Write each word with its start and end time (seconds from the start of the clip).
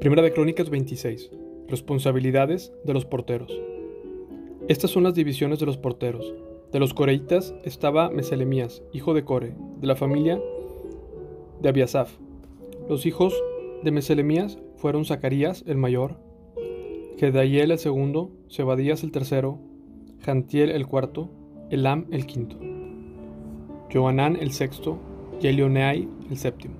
Primera 0.00 0.22
de 0.22 0.32
Crónicas 0.32 0.70
26. 0.70 1.30
Responsabilidades 1.68 2.72
de 2.84 2.94
los 2.94 3.04
porteros. 3.04 3.60
Estas 4.66 4.90
son 4.90 5.02
las 5.02 5.14
divisiones 5.14 5.58
de 5.58 5.66
los 5.66 5.76
porteros. 5.76 6.34
De 6.72 6.80
los 6.80 6.94
coreitas 6.94 7.54
estaba 7.64 8.08
Meselemías, 8.08 8.82
hijo 8.94 9.12
de 9.12 9.24
Core, 9.26 9.52
de 9.78 9.86
la 9.86 9.96
familia 9.96 10.40
de 11.60 11.68
Abiasaf. 11.68 12.16
Los 12.88 13.04
hijos 13.04 13.34
de 13.82 13.90
Meselemías 13.90 14.58
fueron 14.78 15.04
Zacarías, 15.04 15.64
el 15.66 15.76
mayor, 15.76 16.16
Gedaiel 17.18 17.70
el 17.70 17.78
segundo, 17.78 18.30
Zebadías 18.50 19.04
el 19.04 19.12
tercero, 19.12 19.58
Jantiel 20.20 20.70
el 20.70 20.86
cuarto, 20.86 21.28
Elam 21.68 22.06
el 22.10 22.24
quinto, 22.24 22.56
Joanán 23.92 24.38
el 24.40 24.52
sexto 24.52 24.98
y 25.42 25.48
el 25.48 26.38
séptimo. 26.38 26.76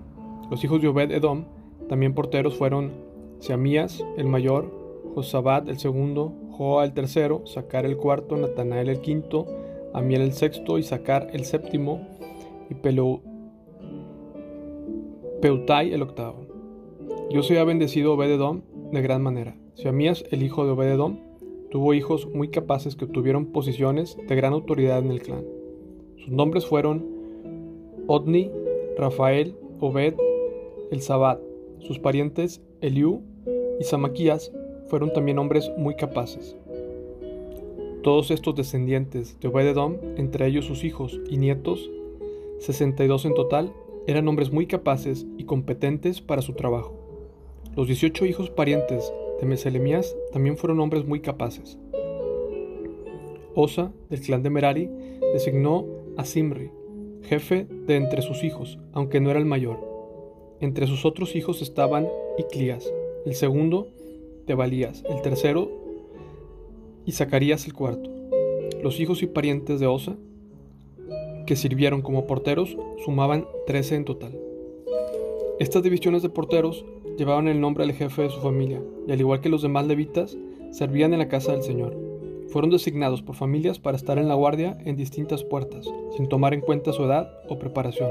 Los 0.51 0.65
hijos 0.65 0.81
de 0.81 0.89
Obed 0.89 1.11
Edom, 1.11 1.45
también 1.87 2.15
porteros, 2.15 2.57
fueron 2.57 3.10
Seamías 3.41 4.05
el 4.19 4.27
mayor, 4.27 4.71
Josabad 5.15 5.69
el 5.69 5.79
segundo, 5.79 6.33
Joa 6.51 6.85
el 6.85 6.93
tercero, 6.93 7.47
Sacar 7.47 7.87
el 7.87 7.97
cuarto, 7.97 8.37
Natanael 8.37 8.91
el 8.91 9.01
quinto, 9.01 9.47
Amiel 9.95 10.21
el 10.21 10.35
sexto, 10.35 10.79
y 10.79 10.83
Sacar 10.83 11.29
el 11.33 11.45
séptimo, 11.45 12.07
y 12.69 12.75
Peutai 15.41 15.93
el 15.93 16.03
octavo. 16.03 16.47
Yo 17.31 17.43
se 17.43 17.59
ha 17.59 17.65
bendecido 17.65 18.13
Obededom 18.13 18.61
de 18.93 19.01
gran 19.01 19.23
manera. 19.23 19.57
Seamías, 19.75 20.23
el 20.31 20.43
hijo 20.43 20.67
de 20.67 20.73
Obededom, 20.73 21.19
tuvo 21.71 21.95
hijos 21.95 22.29
muy 22.35 22.49
capaces 22.49 22.95
que 22.95 23.07
obtuvieron 23.07 23.47
posiciones 23.47 24.19
de 24.29 24.37
gran 24.37 24.53
autoridad 24.53 24.99
en 24.99 25.13
el 25.13 25.23
clan. 25.23 25.47
Sus 26.19 26.29
nombres 26.29 26.67
fueron 26.67 27.07
Odni, 28.07 28.51
Rafael, 28.99 29.57
Obed, 29.81 30.15
el 30.91 31.01
Sabat, 31.01 31.41
sus 31.79 31.99
parientes 31.99 32.61
Eliú 32.83 33.23
y 33.81 33.85
Samaquías 33.85 34.53
fueron 34.87 35.13
también 35.13 35.39
hombres 35.39 35.73
muy 35.77 35.97
capaces. 35.97 36.57
Todos 38.03 38.31
estos 38.31 38.55
descendientes 38.55 39.41
de 39.41 39.49
Obededom, 39.49 39.97
entre 40.17 40.47
ellos 40.47 40.67
sus 40.67 40.85
hijos 40.85 41.21
y 41.29 41.39
nietos, 41.39 41.91
62 42.61 43.25
en 43.25 43.35
total, 43.35 43.73
eran 44.07 44.29
hombres 44.29 44.53
muy 44.53 44.67
capaces 44.67 45.27
y 45.39 45.45
competentes 45.45 46.21
para 46.21 46.43
su 46.43 46.53
trabajo. 46.53 46.95
Los 47.75 47.87
18 47.87 48.27
hijos 48.27 48.51
parientes 48.51 49.13
de 49.41 49.47
Meselemías 49.47 50.17
también 50.33 50.57
fueron 50.57 50.81
hombres 50.81 51.07
muy 51.07 51.21
capaces. 51.21 51.79
Osa, 53.55 53.93
del 54.09 54.21
clan 54.21 54.43
de 54.43 54.51
Merari, 54.51 54.91
designó 55.33 55.87
a 56.17 56.25
Simri, 56.25 56.71
jefe 57.23 57.67
de 57.87 57.97
entre 57.97 58.23
sus 58.23 58.45
hijos, 58.45 58.79
aunque 58.93 59.21
no 59.21 59.31
era 59.31 59.39
el 59.39 59.47
mayor. 59.47 59.79
Entre 60.61 60.87
sus 60.87 61.05
otros 61.05 61.37
hijos 61.37 61.63
estaban 61.63 62.09
Iclías, 62.39 62.93
el 63.27 63.35
segundo, 63.35 63.89
Tebalías, 64.47 65.05
el 65.09 65.21
tercero, 65.23 65.71
y 67.05 67.13
Zacarías 67.13 67.67
el 67.67 67.75
cuarto. 67.75 68.11
Los 68.83 69.01
hijos 69.01 69.23
y 69.23 69.27
parientes 69.27 69.81
de 69.81 69.87
Osa, 69.87 70.17
que 71.47 71.57
sirvieron 71.57 72.03
como 72.03 72.27
porteros, 72.27 72.77
sumaban 73.05 73.47
trece 73.67 73.97
en 73.97 74.05
total. 74.05 74.39
Estas 75.59 75.83
divisiones 75.83 76.23
de 76.23 76.31
porteros 76.31 76.85
llevaban 77.19 77.49
el 77.49 77.61
nombre 77.61 77.85
del 77.85 77.95
jefe 77.95 78.23
de 78.23 78.31
su 78.31 78.41
familia, 78.41 78.81
y 79.07 79.13
al 79.13 79.21
igual 79.21 79.41
que 79.41 79.49
los 79.49 79.63
demás 79.63 79.87
levitas, 79.87 80.37
servían 80.71 81.13
en 81.13 81.19
la 81.19 81.29
casa 81.29 81.53
del 81.53 81.63
Señor. 81.63 81.97
Fueron 82.49 82.71
designados 82.71 83.23
por 83.23 83.35
familias 83.37 83.79
para 83.79 83.97
estar 83.97 84.19
en 84.19 84.29
la 84.29 84.35
guardia 84.35 84.79
en 84.85 84.97
distintas 84.97 85.45
puertas, 85.45 85.87
sin 86.17 86.29
tomar 86.29 86.55
en 86.55 86.63
cuenta 86.63 86.93
su 86.93 87.05
edad 87.05 87.31
o 87.49 87.59
preparación, 87.59 88.11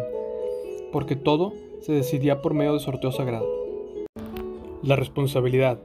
porque 0.92 1.16
todo 1.16 1.54
se 1.82 1.94
decidía 1.94 2.42
por 2.42 2.54
medio 2.54 2.74
de 2.74 2.80
sorteo 2.80 3.12
sagrado. 3.12 3.59
La 4.82 4.96
responsabilidad 4.96 5.82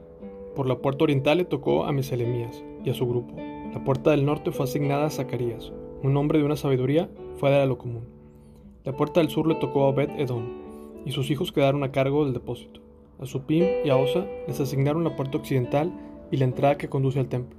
por 0.55 0.69
la 0.69 0.78
puerta 0.78 1.03
oriental 1.03 1.38
le 1.38 1.44
tocó 1.44 1.84
a 1.84 1.91
Meselemías 1.91 2.62
y 2.84 2.91
a 2.91 2.94
su 2.94 3.09
grupo. 3.09 3.34
La 3.72 3.82
puerta 3.82 4.12
del 4.12 4.25
norte 4.25 4.53
fue 4.53 4.66
asignada 4.66 5.06
a 5.06 5.10
Zacarías, 5.10 5.72
un 6.05 6.16
hombre 6.16 6.38
de 6.38 6.44
una 6.44 6.55
sabiduría 6.55 7.10
fuera 7.37 7.59
de 7.59 7.66
lo 7.66 7.77
común. 7.77 8.04
La 8.84 8.97
puerta 8.97 9.19
del 9.19 9.31
sur 9.31 9.49
le 9.49 9.56
tocó 9.56 9.83
a 9.83 9.88
Obed 9.88 10.10
Edom, 10.10 10.44
y 11.04 11.10
sus 11.10 11.28
hijos 11.33 11.50
quedaron 11.50 11.83
a 11.83 11.91
cargo 11.91 12.25
del 12.25 12.34
depósito. 12.34 12.83
A 13.19 13.27
Supim 13.27 13.65
y 13.84 13.91
a 13.91 13.97
Osa 13.97 14.28
les 14.47 14.60
asignaron 14.60 15.03
la 15.03 15.16
puerta 15.16 15.38
occidental 15.38 15.93
y 16.31 16.37
la 16.37 16.44
entrada 16.44 16.78
que 16.78 16.88
conduce 16.88 17.19
al 17.19 17.27
templo. 17.27 17.59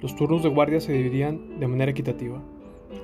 Los 0.00 0.14
turnos 0.14 0.44
de 0.44 0.48
guardia 0.48 0.80
se 0.80 0.92
dividían 0.92 1.58
de 1.58 1.66
manera 1.66 1.90
equitativa. 1.90 2.40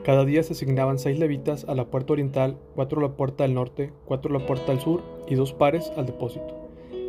Cada 0.05 0.25
día 0.25 0.45
se 0.45 0.53
asignaban 0.53 1.01
seis 1.01 1.19
levitas 1.19 1.65
a 1.65 1.75
la 1.75 1.87
puerta 1.87 2.13
oriental, 2.13 2.57
cuatro 2.77 3.01
a 3.01 3.03
la 3.09 3.17
puerta 3.17 3.43
del 3.43 3.55
norte, 3.55 3.91
cuatro 4.05 4.31
a 4.31 4.39
la 4.39 4.47
puerta 4.47 4.71
del 4.71 4.81
sur 4.81 5.03
y 5.27 5.35
dos 5.35 5.53
pares 5.53 5.93
al 5.97 6.07
depósito. 6.07 6.58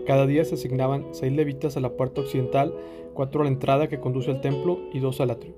Cada 0.09 0.25
día 0.25 0.44
se 0.44 0.56
asignaban 0.56 1.06
seis 1.12 1.31
levitas 1.31 1.78
a 1.78 1.81
la 1.81 1.92
puerta 1.92 2.22
occidental, 2.22 2.74
cuatro 3.14 3.42
a 3.42 3.44
la 3.44 3.52
entrada 3.52 3.90
que 3.90 4.00
conduce 4.00 4.31
al 4.31 4.42
templo 4.42 4.80
y 4.92 4.97
dos 4.97 5.22
al 5.22 5.30
atrio. 5.30 5.53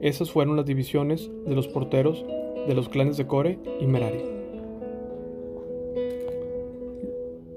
Esas 0.00 0.32
fueron 0.32 0.56
las 0.56 0.66
divisiones 0.66 1.30
de 1.46 1.54
los 1.54 1.68
porteros 1.68 2.26
de 2.66 2.74
los 2.74 2.88
clanes 2.88 3.16
de 3.16 3.28
Core 3.28 3.60
y 3.78 3.86
Merari. 3.86 4.24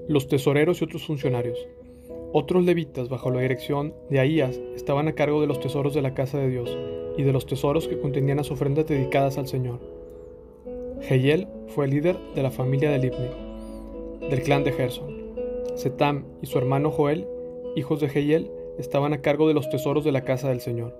Los 0.06 0.28
tesoreros 0.28 0.80
y 0.80 0.84
otros 0.84 1.04
funcionarios. 1.04 1.66
Otros 2.32 2.64
levitas, 2.64 3.08
bajo 3.08 3.32
la 3.32 3.40
dirección 3.40 3.92
de 4.08 4.20
Ahías, 4.20 4.56
estaban 4.76 5.08
a 5.08 5.14
cargo 5.16 5.40
de 5.40 5.48
los 5.48 5.58
tesoros 5.58 5.94
de 5.94 6.02
la 6.02 6.14
casa 6.14 6.38
de 6.38 6.48
Dios 6.48 6.78
y 7.16 7.24
de 7.24 7.32
los 7.32 7.44
tesoros 7.44 7.88
que 7.88 7.98
contenían 7.98 8.36
las 8.36 8.52
ofrendas 8.52 8.86
dedicadas 8.86 9.36
al 9.36 9.48
Señor. 9.48 9.80
Heyel 11.08 11.48
fue 11.66 11.86
el 11.86 11.90
líder 11.90 12.16
de 12.36 12.42
la 12.44 12.52
familia 12.52 12.88
de 12.92 13.00
Libni, 13.00 14.28
del 14.30 14.42
clan 14.42 14.62
de 14.62 14.70
Gerson. 14.70 15.09
Setam 15.80 16.26
y 16.42 16.46
su 16.46 16.58
hermano 16.58 16.90
Joel, 16.90 17.26
hijos 17.74 18.00
de 18.00 18.06
Heyel, 18.06 18.50
estaban 18.78 19.14
a 19.14 19.22
cargo 19.22 19.48
de 19.48 19.54
los 19.54 19.70
tesoros 19.70 20.04
de 20.04 20.12
la 20.12 20.24
casa 20.24 20.50
del 20.50 20.60
Señor. 20.60 20.94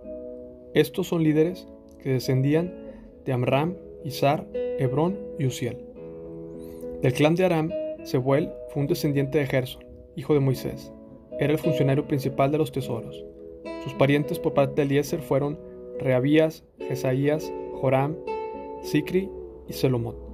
Estos 0.72 1.08
son 1.08 1.22
líderes 1.22 1.68
que 2.02 2.10
descendían 2.10 2.72
de 3.26 3.32
Amram, 3.34 3.76
Izar, 4.04 4.46
Hebrón 4.54 5.18
y 5.38 5.44
Uziel. 5.44 5.76
Del 7.02 7.12
clan 7.12 7.34
de 7.34 7.44
Aram, 7.44 7.70
Sebuel 8.04 8.50
fue 8.70 8.80
un 8.80 8.88
descendiente 8.88 9.38
de 9.38 9.46
Gerson, 9.46 9.84
hijo 10.16 10.32
de 10.32 10.40
Moisés. 10.40 10.92
Era 11.38 11.52
el 11.52 11.58
funcionario 11.58 12.06
principal 12.06 12.50
de 12.50 12.58
los 12.58 12.72
tesoros. 12.72 13.22
Sus 13.84 13.92
parientes 13.94 14.38
por 14.38 14.54
parte 14.54 14.76
de 14.76 14.82
Eliezer 14.82 15.20
fueron 15.20 15.58
Reabías, 15.98 16.64
Jesaías, 16.78 17.52
Joram, 17.74 18.16
Sicri 18.82 19.28
y 19.68 19.72
Selomot. 19.74 20.29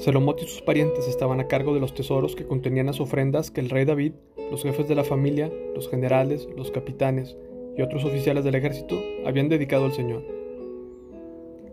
Selomot 0.00 0.40
y 0.40 0.46
sus 0.46 0.62
parientes 0.62 1.06
estaban 1.08 1.40
a 1.40 1.46
cargo 1.46 1.74
de 1.74 1.80
los 1.80 1.92
tesoros 1.92 2.34
que 2.34 2.46
contenían 2.46 2.86
las 2.86 3.00
ofrendas 3.00 3.50
que 3.50 3.60
el 3.60 3.68
rey 3.68 3.84
David, 3.84 4.12
los 4.50 4.62
jefes 4.62 4.88
de 4.88 4.94
la 4.94 5.04
familia, 5.04 5.52
los 5.74 5.90
generales, 5.90 6.48
los 6.56 6.70
capitanes 6.70 7.36
y 7.76 7.82
otros 7.82 8.06
oficiales 8.06 8.42
del 8.42 8.54
ejército 8.54 8.98
habían 9.26 9.50
dedicado 9.50 9.84
al 9.84 9.92
Señor. 9.92 10.24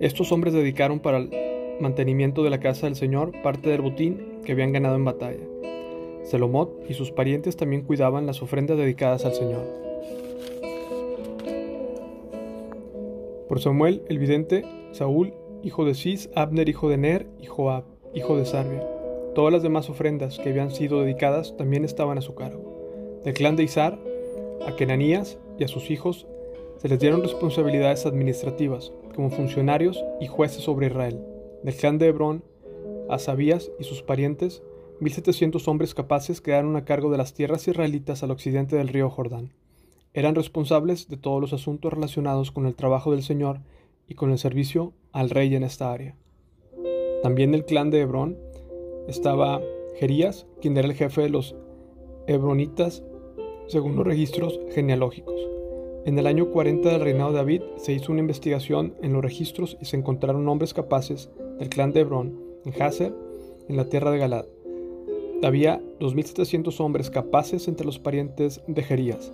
Estos 0.01 0.33
hombres 0.33 0.53
dedicaron 0.53 0.99
para 0.99 1.19
el 1.19 1.29
mantenimiento 1.79 2.43
de 2.43 2.49
la 2.49 2.59
casa 2.59 2.87
del 2.87 2.97
Señor 2.97 3.31
parte 3.43 3.69
del 3.69 3.81
botín 3.81 4.41
que 4.43 4.51
habían 4.51 4.73
ganado 4.73 4.97
en 4.97 5.05
batalla. 5.05 5.45
Selomot 6.23 6.83
y 6.89 6.95
sus 6.95 7.11
parientes 7.11 7.55
también 7.55 7.83
cuidaban 7.83 8.25
las 8.25 8.41
ofrendas 8.41 8.77
dedicadas 8.77 9.23
al 9.23 9.35
Señor. 9.35 9.63
Por 13.47 13.61
Samuel, 13.61 14.03
el 14.09 14.19
vidente, 14.19 14.65
Saúl, 14.91 15.33
hijo 15.63 15.85
de 15.85 15.95
Cis, 15.95 16.29
Abner, 16.35 16.67
hijo 16.67 16.89
de 16.89 16.97
Ner, 16.97 17.27
y 17.39 17.45
Joab, 17.45 17.85
hijo 18.13 18.37
de 18.37 18.45
Sarbia. 18.45 18.83
Todas 19.35 19.53
las 19.53 19.63
demás 19.63 19.89
ofrendas 19.89 20.39
que 20.39 20.49
habían 20.49 20.71
sido 20.71 21.01
dedicadas 21.01 21.55
también 21.57 21.85
estaban 21.85 22.17
a 22.17 22.21
su 22.21 22.35
cargo. 22.35 23.21
Del 23.23 23.33
clan 23.33 23.55
de 23.55 23.63
Izar, 23.63 23.99
a 24.65 24.75
Kenanías 24.75 25.37
y 25.59 25.63
a 25.63 25.67
sus 25.67 25.91
hijos 25.91 26.27
se 26.77 26.89
les 26.89 26.99
dieron 26.99 27.21
responsabilidades 27.21 28.05
administrativas 28.05 28.91
como 29.15 29.29
funcionarios 29.29 30.03
y 30.19 30.27
jueces 30.27 30.63
sobre 30.63 30.87
Israel. 30.87 31.19
Del 31.63 31.75
clan 31.75 31.97
de 31.97 32.07
Hebrón, 32.07 32.43
a 33.09 33.19
Sabías 33.19 33.71
y 33.79 33.83
sus 33.83 34.01
parientes, 34.01 34.63
1700 34.99 35.67
hombres 35.67 35.93
capaces 35.93 36.41
quedaron 36.41 36.75
a 36.75 36.85
cargo 36.85 37.11
de 37.11 37.17
las 37.17 37.33
tierras 37.33 37.67
israelitas 37.67 38.23
al 38.23 38.31
occidente 38.31 38.75
del 38.75 38.87
río 38.87 39.09
Jordán. 39.09 39.53
Eran 40.13 40.33
responsables 40.33 41.09
de 41.09 41.17
todos 41.17 41.39
los 41.39 41.53
asuntos 41.53 41.93
relacionados 41.93 42.51
con 42.51 42.65
el 42.65 42.75
trabajo 42.75 43.11
del 43.11 43.21
Señor 43.21 43.59
y 44.07 44.15
con 44.15 44.31
el 44.31 44.39
servicio 44.39 44.93
al 45.11 45.29
rey 45.29 45.53
en 45.55 45.63
esta 45.63 45.91
área. 45.91 46.15
También 47.23 47.53
el 47.53 47.65
clan 47.65 47.89
de 47.89 48.01
Hebrón 48.01 48.37
estaba 49.07 49.61
Jerías, 49.95 50.45
quien 50.61 50.77
era 50.77 50.87
el 50.87 50.93
jefe 50.93 51.21
de 51.21 51.29
los 51.29 51.55
hebronitas 52.27 53.03
según 53.67 53.95
los 53.95 54.05
registros 54.05 54.59
genealógicos. 54.71 55.35
En 56.05 56.17
el 56.17 56.27
año 56.27 56.51
40 56.51 56.89
del 56.89 57.01
reinado 57.01 57.31
de 57.31 57.37
David 57.37 57.61
se 57.75 57.93
hizo 57.93 58.11
una 58.11 58.21
investigación 58.21 58.95
en 59.01 59.13
los 59.13 59.21
registros 59.21 59.77
y 59.81 59.85
se 59.85 59.97
encontraron 59.97 60.47
hombres 60.47 60.73
capaces 60.73 61.29
del 61.59 61.69
clan 61.69 61.91
de 61.91 62.01
Hebrón 62.01 62.39
en 62.65 62.81
Hazer, 62.81 63.13
en 63.67 63.75
la 63.75 63.89
tierra 63.89 64.11
de 64.11 64.19
Galad. 64.19 64.45
Había 65.43 65.81
2.700 65.99 66.79
hombres 66.79 67.09
capaces 67.09 67.67
entre 67.67 67.85
los 67.85 67.99
parientes 67.99 68.61
de 68.67 68.83
Jerías, 68.83 69.33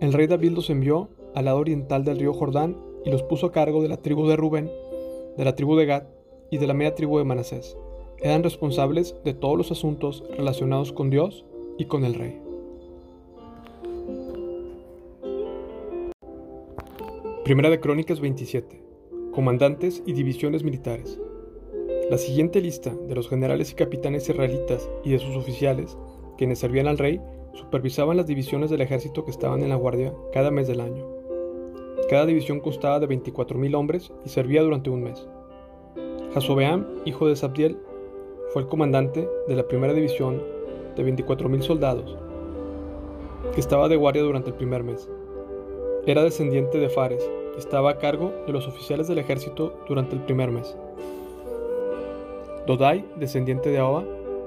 el 0.00 0.12
rey 0.12 0.26
David 0.26 0.50
los 0.50 0.70
envió 0.70 1.08
al 1.34 1.46
lado 1.46 1.58
oriental 1.58 2.04
del 2.04 2.18
río 2.18 2.34
Jordán 2.34 2.76
y 3.04 3.10
los 3.10 3.22
puso 3.22 3.46
a 3.46 3.52
cargo 3.52 3.80
de 3.80 3.88
la 3.88 3.96
tribu 3.96 4.26
de 4.26 4.36
Rubén, 4.36 4.70
de 5.36 5.44
la 5.44 5.54
tribu 5.54 5.76
de 5.76 5.86
Gad 5.86 6.04
y 6.50 6.58
de 6.58 6.66
la 6.66 6.74
media 6.74 6.94
tribu 6.94 7.18
de 7.18 7.24
Manasés. 7.24 7.76
Eran 8.18 8.42
responsables 8.42 9.16
de 9.24 9.34
todos 9.34 9.58
los 9.58 9.70
asuntos 9.70 10.24
relacionados 10.36 10.92
con 10.92 11.10
Dios 11.10 11.44
y 11.78 11.86
con 11.86 12.04
el 12.04 12.14
rey. 12.14 12.40
Primera 17.44 17.68
de 17.68 17.78
Crónicas 17.80 18.20
27. 18.20 18.82
Comandantes 19.32 20.02
y 20.06 20.14
divisiones 20.14 20.64
militares. 20.64 21.20
La 22.10 22.18
siguiente 22.18 22.60
lista 22.60 22.94
de 22.94 23.14
los 23.14 23.28
generales 23.28 23.72
y 23.72 23.74
capitanes 23.74 24.28
israelitas 24.28 24.88
y 25.04 25.10
de 25.10 25.18
sus 25.18 25.36
oficiales, 25.36 25.96
quienes 26.38 26.60
servían 26.60 26.86
al 26.86 26.98
rey, 26.98 27.20
supervisaban 27.52 28.16
las 28.16 28.26
divisiones 28.26 28.70
del 28.70 28.80
ejército 28.80 29.24
que 29.24 29.30
estaban 29.30 29.62
en 29.62 29.68
la 29.68 29.76
guardia 29.76 30.14
cada 30.32 30.50
mes 30.50 30.68
del 30.68 30.80
año. 30.80 31.06
Cada 32.08 32.26
división 32.26 32.60
constaba 32.60 33.00
de 33.00 33.08
24.000 33.08 33.74
hombres 33.74 34.12
y 34.24 34.28
servía 34.28 34.62
durante 34.62 34.90
un 34.90 35.02
mes. 35.02 35.26
Jasobeam, 36.34 36.84
hijo 37.04 37.28
de 37.28 37.36
Sabdiel, 37.36 37.78
fue 38.52 38.62
el 38.62 38.68
comandante 38.68 39.28
de 39.46 39.54
la 39.54 39.68
primera 39.68 39.92
división 39.92 40.42
de 40.96 41.04
24.000 41.04 41.62
soldados, 41.62 42.16
que 43.54 43.60
estaba 43.60 43.88
de 43.88 43.96
guardia 43.96 44.22
durante 44.22 44.50
el 44.50 44.56
primer 44.56 44.82
mes. 44.82 45.08
Era 46.06 46.24
descendiente 46.24 46.78
de 46.78 46.88
Fares 46.88 47.30
estaba 47.56 47.90
a 47.90 47.98
cargo 47.98 48.32
de 48.46 48.52
los 48.52 48.66
oficiales 48.66 49.06
del 49.06 49.18
ejército 49.18 49.74
durante 49.88 50.16
el 50.16 50.22
primer 50.22 50.50
mes. 50.50 50.76
Dodai, 52.66 53.04
descendiente 53.16 53.70
de 53.70 53.78
Aoba, 53.78 54.04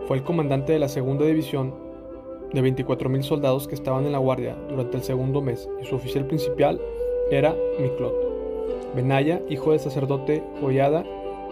fue 0.08 0.18
el 0.18 0.24
comandante 0.24 0.74
de 0.74 0.80
la 0.80 0.90
segunda 0.90 1.26
división 1.26 1.74
de 2.52 2.62
24.000 2.62 3.22
soldados 3.22 3.68
que 3.68 3.76
estaban 3.76 4.06
en 4.06 4.12
la 4.12 4.18
guardia 4.18 4.58
durante 4.70 4.98
el 4.98 5.04
segundo 5.04 5.42
mes 5.42 5.70
y 5.82 5.86
su 5.86 5.96
oficial 5.96 6.26
principal 6.26 6.82
era 7.32 7.56
Miklot. 7.80 8.14
Benaya, 8.96 9.42
hijo 9.50 9.72
del 9.72 9.80
sacerdote 9.80 10.44
Joyada, 10.62 11.06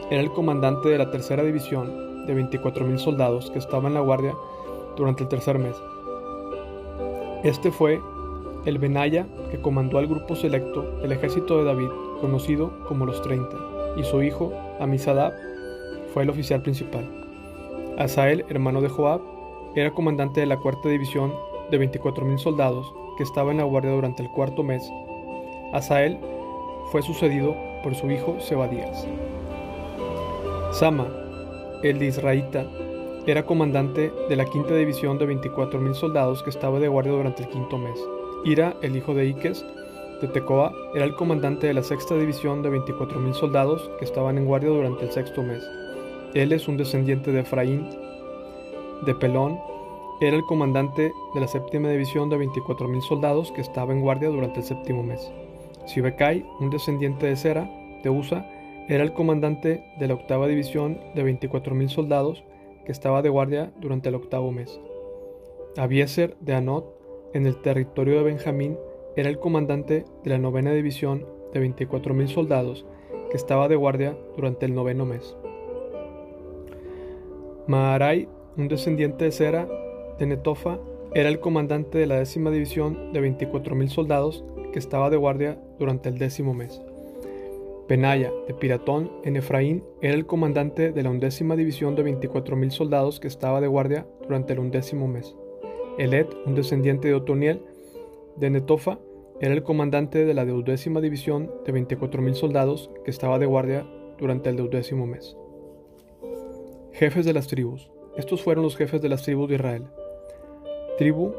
era 0.10 0.22
el 0.22 0.32
comandante 0.32 0.90
de 0.90 0.98
la 0.98 1.12
tercera 1.12 1.44
división 1.44 2.26
de 2.26 2.36
24.000 2.36 2.98
soldados 2.98 3.52
que 3.52 3.60
estaba 3.60 3.88
en 3.88 3.94
la 3.94 4.02
guardia 4.02 4.34
durante 4.96 5.24
el 5.24 5.30
tercer 5.30 5.60
mes. 5.60 5.76
Este 7.44 7.72
fue 7.72 8.00
el 8.66 8.80
Benaya 8.80 9.28
que 9.52 9.62
comandó 9.62 9.98
al 9.98 10.08
grupo 10.08 10.36
selecto 10.36 10.82
del 11.02 11.12
ejército 11.12 11.58
de 11.58 11.66
David, 11.66 11.90
conocido 12.20 12.72
como 12.88 13.06
los 13.06 13.22
30, 13.22 13.56
y 13.98 14.04
su 14.04 14.24
hijo, 14.24 14.52
Amisadab, 14.80 15.34
fue 16.14 16.24
el 16.24 16.30
oficial 16.30 16.62
principal. 16.62 17.06
Asael, 17.98 18.46
hermano 18.50 18.82
de 18.82 18.90
Joab, 18.90 19.22
era 19.76 19.92
comandante 19.92 20.40
de 20.40 20.48
la 20.48 20.58
cuarta 20.58 20.90
división 20.90 21.34
de 21.70 21.80
24.000 21.80 22.38
soldados 22.38 22.94
que 23.18 23.24
estaba 23.24 23.52
en 23.52 23.58
la 23.58 23.64
guardia 23.64 23.92
durante 23.92 24.24
el 24.24 24.30
cuarto 24.32 24.64
mes. 24.64 24.90
Asael 25.74 26.18
fue 26.92 27.02
sucedido 27.02 27.56
por 27.84 27.96
su 27.96 28.10
hijo 28.10 28.40
Sebadías. 28.40 29.08
Sama, 30.76 31.08
el 31.84 32.00
de 32.00 32.08
Israelita, 32.08 32.66
era 33.26 33.46
comandante 33.46 34.12
de 34.28 34.36
la 34.36 34.44
quinta 34.44 34.76
división 34.76 35.18
de 35.18 35.26
24.000 35.26 35.94
soldados 35.94 36.44
que 36.44 36.50
estaba 36.50 36.82
de 36.82 36.90
guardia 36.90 37.14
durante 37.14 37.44
el 37.44 37.50
quinto 37.50 37.78
mes. 37.78 37.98
Ira, 38.44 38.76
el 38.82 38.98
hijo 38.98 39.14
de 39.14 39.26
Iques, 39.26 39.66
de 40.22 40.28
Tecoa, 40.28 40.74
era 40.94 41.06
el 41.06 41.16
comandante 41.16 41.68
de 41.68 41.76
la 41.76 41.82
sexta 41.82 42.16
división 42.16 42.62
de 42.62 42.72
24.000 42.72 43.34
soldados 43.36 43.90
que 44.00 44.04
estaban 44.04 44.38
en 44.38 44.44
guardia 44.44 44.70
durante 44.70 45.06
el 45.06 45.12
sexto 45.14 45.44
mes. 45.44 45.64
Él 46.34 46.52
es 46.52 46.68
un 46.68 46.76
descendiente 46.76 47.32
de 47.32 47.40
Efraín. 47.40 47.88
De 49.06 49.16
Pelón, 49.16 49.58
era 50.20 50.36
el 50.36 50.44
comandante 50.44 51.14
de 51.36 51.40
la 51.40 51.48
séptima 51.48 51.88
división 51.88 52.30
de 52.30 52.36
24.000 52.36 53.00
soldados 53.00 53.50
que 53.54 53.62
estaba 53.62 53.94
en 53.94 54.02
guardia 54.02 54.28
durante 54.28 54.60
el 54.60 54.66
séptimo 54.66 55.04
mes. 55.04 55.32
Sibekai, 55.86 56.46
un 56.60 56.70
descendiente 56.70 57.28
de 57.28 57.38
Sera, 57.38 57.72
de 58.04 58.10
Usa, 58.10 58.46
era 58.88 59.04
el 59.04 59.14
comandante 59.14 59.84
de 59.98 60.08
la 60.08 60.14
octava 60.14 60.48
división 60.48 61.00
de 61.16 61.24
24.000 61.24 61.90
soldados 61.90 62.44
que 62.86 62.92
estaba 62.92 63.24
de 63.24 63.30
guardia 63.30 63.74
durante 63.82 64.10
el 64.10 64.16
octavo 64.16 64.52
mes. 64.52 64.80
Abieser 65.76 66.38
de 66.40 66.54
Anot, 66.54 66.96
en 67.34 67.48
el 67.48 67.60
territorio 67.62 68.18
de 68.18 68.24
Benjamín, 68.24 68.78
era 69.16 69.30
el 69.30 69.40
comandante 69.40 70.06
de 70.24 70.30
la 70.30 70.38
novena 70.38 70.72
división 70.72 71.26
de 71.52 71.62
24.000 71.62 72.28
soldados 72.28 72.86
que 73.32 73.38
estaba 73.38 73.68
de 73.68 73.76
guardia 73.76 74.16
durante 74.36 74.68
el 74.68 74.76
noveno 74.76 75.06
mes. 75.06 75.36
Maharai, 77.68 78.30
un 78.56 78.68
descendiente 78.68 79.26
de 79.26 79.32
Sera, 79.32 79.68
de 80.20 80.28
Netofa, 80.28 80.80
era 81.16 81.30
el 81.30 81.40
comandante 81.40 81.98
de 81.98 82.06
la 82.06 82.20
décima 82.20 82.52
división 82.52 83.14
de 83.14 83.22
24.000 83.22 83.88
soldados 83.88 84.46
que 84.72 84.80
estaba 84.80 85.10
de 85.10 85.18
guardia 85.18 85.60
durante 85.80 86.10
el 86.10 86.20
décimo 86.20 86.54
mes. 86.54 86.82
Benaya, 87.88 88.32
de 88.48 88.54
Piratón, 88.56 89.12
en 89.24 89.36
Efraín, 89.36 89.84
era 90.02 90.16
el 90.16 90.26
comandante 90.26 90.92
de 90.92 91.04
la 91.04 91.12
undécima 91.12 91.56
división 91.56 91.96
de 91.96 92.04
24.000 92.04 92.72
soldados 92.72 93.20
que 93.20 93.28
estaba 93.28 93.62
de 93.62 93.68
guardia 93.68 94.08
durante 94.24 94.54
el 94.54 94.60
undécimo 94.60 95.08
mes. 95.08 95.36
Elet, 96.00 96.28
un 96.48 96.56
descendiente 96.56 97.08
de 97.08 97.14
Otoniel, 97.14 97.62
de 98.38 98.50
Netofa, 98.50 99.00
era 99.40 99.54
el 99.54 99.62
comandante 99.62 100.26
de 100.26 100.34
la 100.34 100.46
deudécima 100.46 101.00
división 101.00 101.52
de 101.66 101.74
24.000 101.74 102.34
soldados 102.34 102.90
que 103.04 103.12
estaba 103.12 103.38
de 103.38 103.46
guardia 103.46 103.86
durante 104.18 104.50
el 104.50 104.56
deudécimo 104.56 105.06
mes. 105.06 105.38
Jefes 106.94 107.26
de 107.26 107.34
las 107.34 107.48
tribus. 107.48 107.92
Estos 108.18 108.42
fueron 108.42 108.64
los 108.64 108.78
jefes 108.78 109.02
de 109.02 109.10
las 109.10 109.24
tribus 109.24 109.50
de 109.50 109.56
Israel. 109.56 109.84
Tribu, 110.98 111.34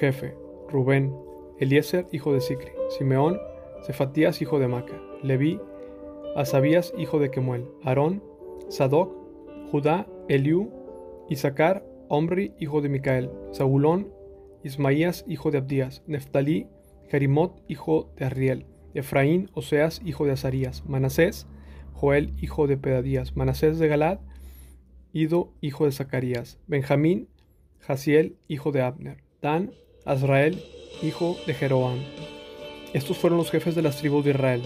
jefe, 0.00 0.34
Rubén, 0.68 1.14
Eliezer, 1.58 2.06
hijo 2.10 2.32
de 2.32 2.40
Sicri, 2.40 2.72
Simeón, 2.88 3.38
Cefatías, 3.86 4.40
hijo 4.40 4.58
de 4.58 4.68
Maca, 4.68 4.98
Leví, 5.22 5.60
Asabías, 6.36 6.92
hijo 6.96 7.18
de 7.18 7.30
Kemuel, 7.30 7.68
Aarón, 7.82 8.22
Sadoc, 8.68 9.12
Judá, 9.70 10.06
Eliú, 10.28 10.70
Isaacar, 11.28 11.84
Omri, 12.08 12.52
hijo 12.58 12.80
de 12.80 12.88
Micael, 12.88 13.30
Zabulón, 13.54 14.12
Ismaías, 14.64 15.24
hijo 15.28 15.50
de 15.50 15.58
Abdías, 15.58 16.02
Neftalí, 16.06 16.68
Jerimot, 17.10 17.62
hijo 17.68 18.12
de 18.16 18.24
Arriel, 18.26 18.66
Efraín, 18.94 19.50
Oseas, 19.54 20.00
hijo 20.04 20.24
de 20.24 20.32
Azarías, 20.32 20.84
Manasés, 20.86 21.46
Joel, 21.92 22.32
hijo 22.40 22.66
de 22.66 22.76
Pedadías, 22.76 23.36
Manasés 23.36 23.78
de 23.78 23.88
Galad, 23.88 24.20
Ido, 25.12 25.52
hijo 25.60 25.84
de 25.84 25.92
Zacarías, 25.92 26.58
Benjamín, 26.66 27.28
Jaciel, 27.80 28.36
hijo 28.48 28.72
de 28.72 28.80
Abner, 28.82 29.22
Dan, 29.42 29.72
Azrael, 30.04 30.62
hijo 31.02 31.36
de 31.46 31.54
Jeroam. 31.54 31.98
Estos 32.94 33.18
fueron 33.18 33.38
los 33.38 33.50
jefes 33.50 33.74
de 33.74 33.82
las 33.82 33.98
tribus 33.98 34.24
de 34.24 34.30
Israel. 34.30 34.62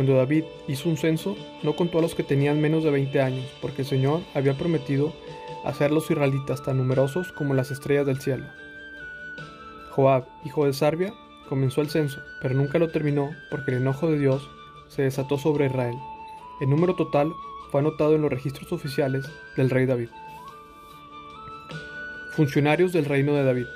Cuando 0.00 0.16
David 0.16 0.44
hizo 0.66 0.88
un 0.88 0.96
censo, 0.96 1.36
no 1.62 1.76
contó 1.76 1.98
a 1.98 2.00
los 2.00 2.14
que 2.14 2.22
tenían 2.22 2.58
menos 2.58 2.82
de 2.82 2.90
20 2.90 3.20
años, 3.20 3.44
porque 3.60 3.82
el 3.82 3.86
Señor 3.86 4.22
había 4.32 4.56
prometido 4.56 5.12
hacer 5.62 5.90
los 5.90 6.10
israelitas 6.10 6.62
tan 6.62 6.78
numerosos 6.78 7.32
como 7.32 7.52
las 7.52 7.70
estrellas 7.70 8.06
del 8.06 8.18
cielo. 8.18 8.46
Joab, 9.90 10.24
hijo 10.46 10.64
de 10.64 10.72
Sarbia, 10.72 11.12
comenzó 11.50 11.82
el 11.82 11.90
censo, 11.90 12.22
pero 12.40 12.54
nunca 12.54 12.78
lo 12.78 12.88
terminó 12.88 13.32
porque 13.50 13.72
el 13.72 13.82
enojo 13.82 14.10
de 14.10 14.18
Dios 14.18 14.48
se 14.88 15.02
desató 15.02 15.36
sobre 15.36 15.66
Israel. 15.66 15.96
El 16.62 16.70
número 16.70 16.96
total 16.96 17.30
fue 17.70 17.82
anotado 17.82 18.14
en 18.14 18.22
los 18.22 18.30
registros 18.30 18.72
oficiales 18.72 19.26
del 19.58 19.68
rey 19.68 19.84
David. 19.84 20.08
Funcionarios 22.36 22.94
del 22.94 23.04
reino 23.04 23.34
de 23.34 23.44
David. 23.44 23.66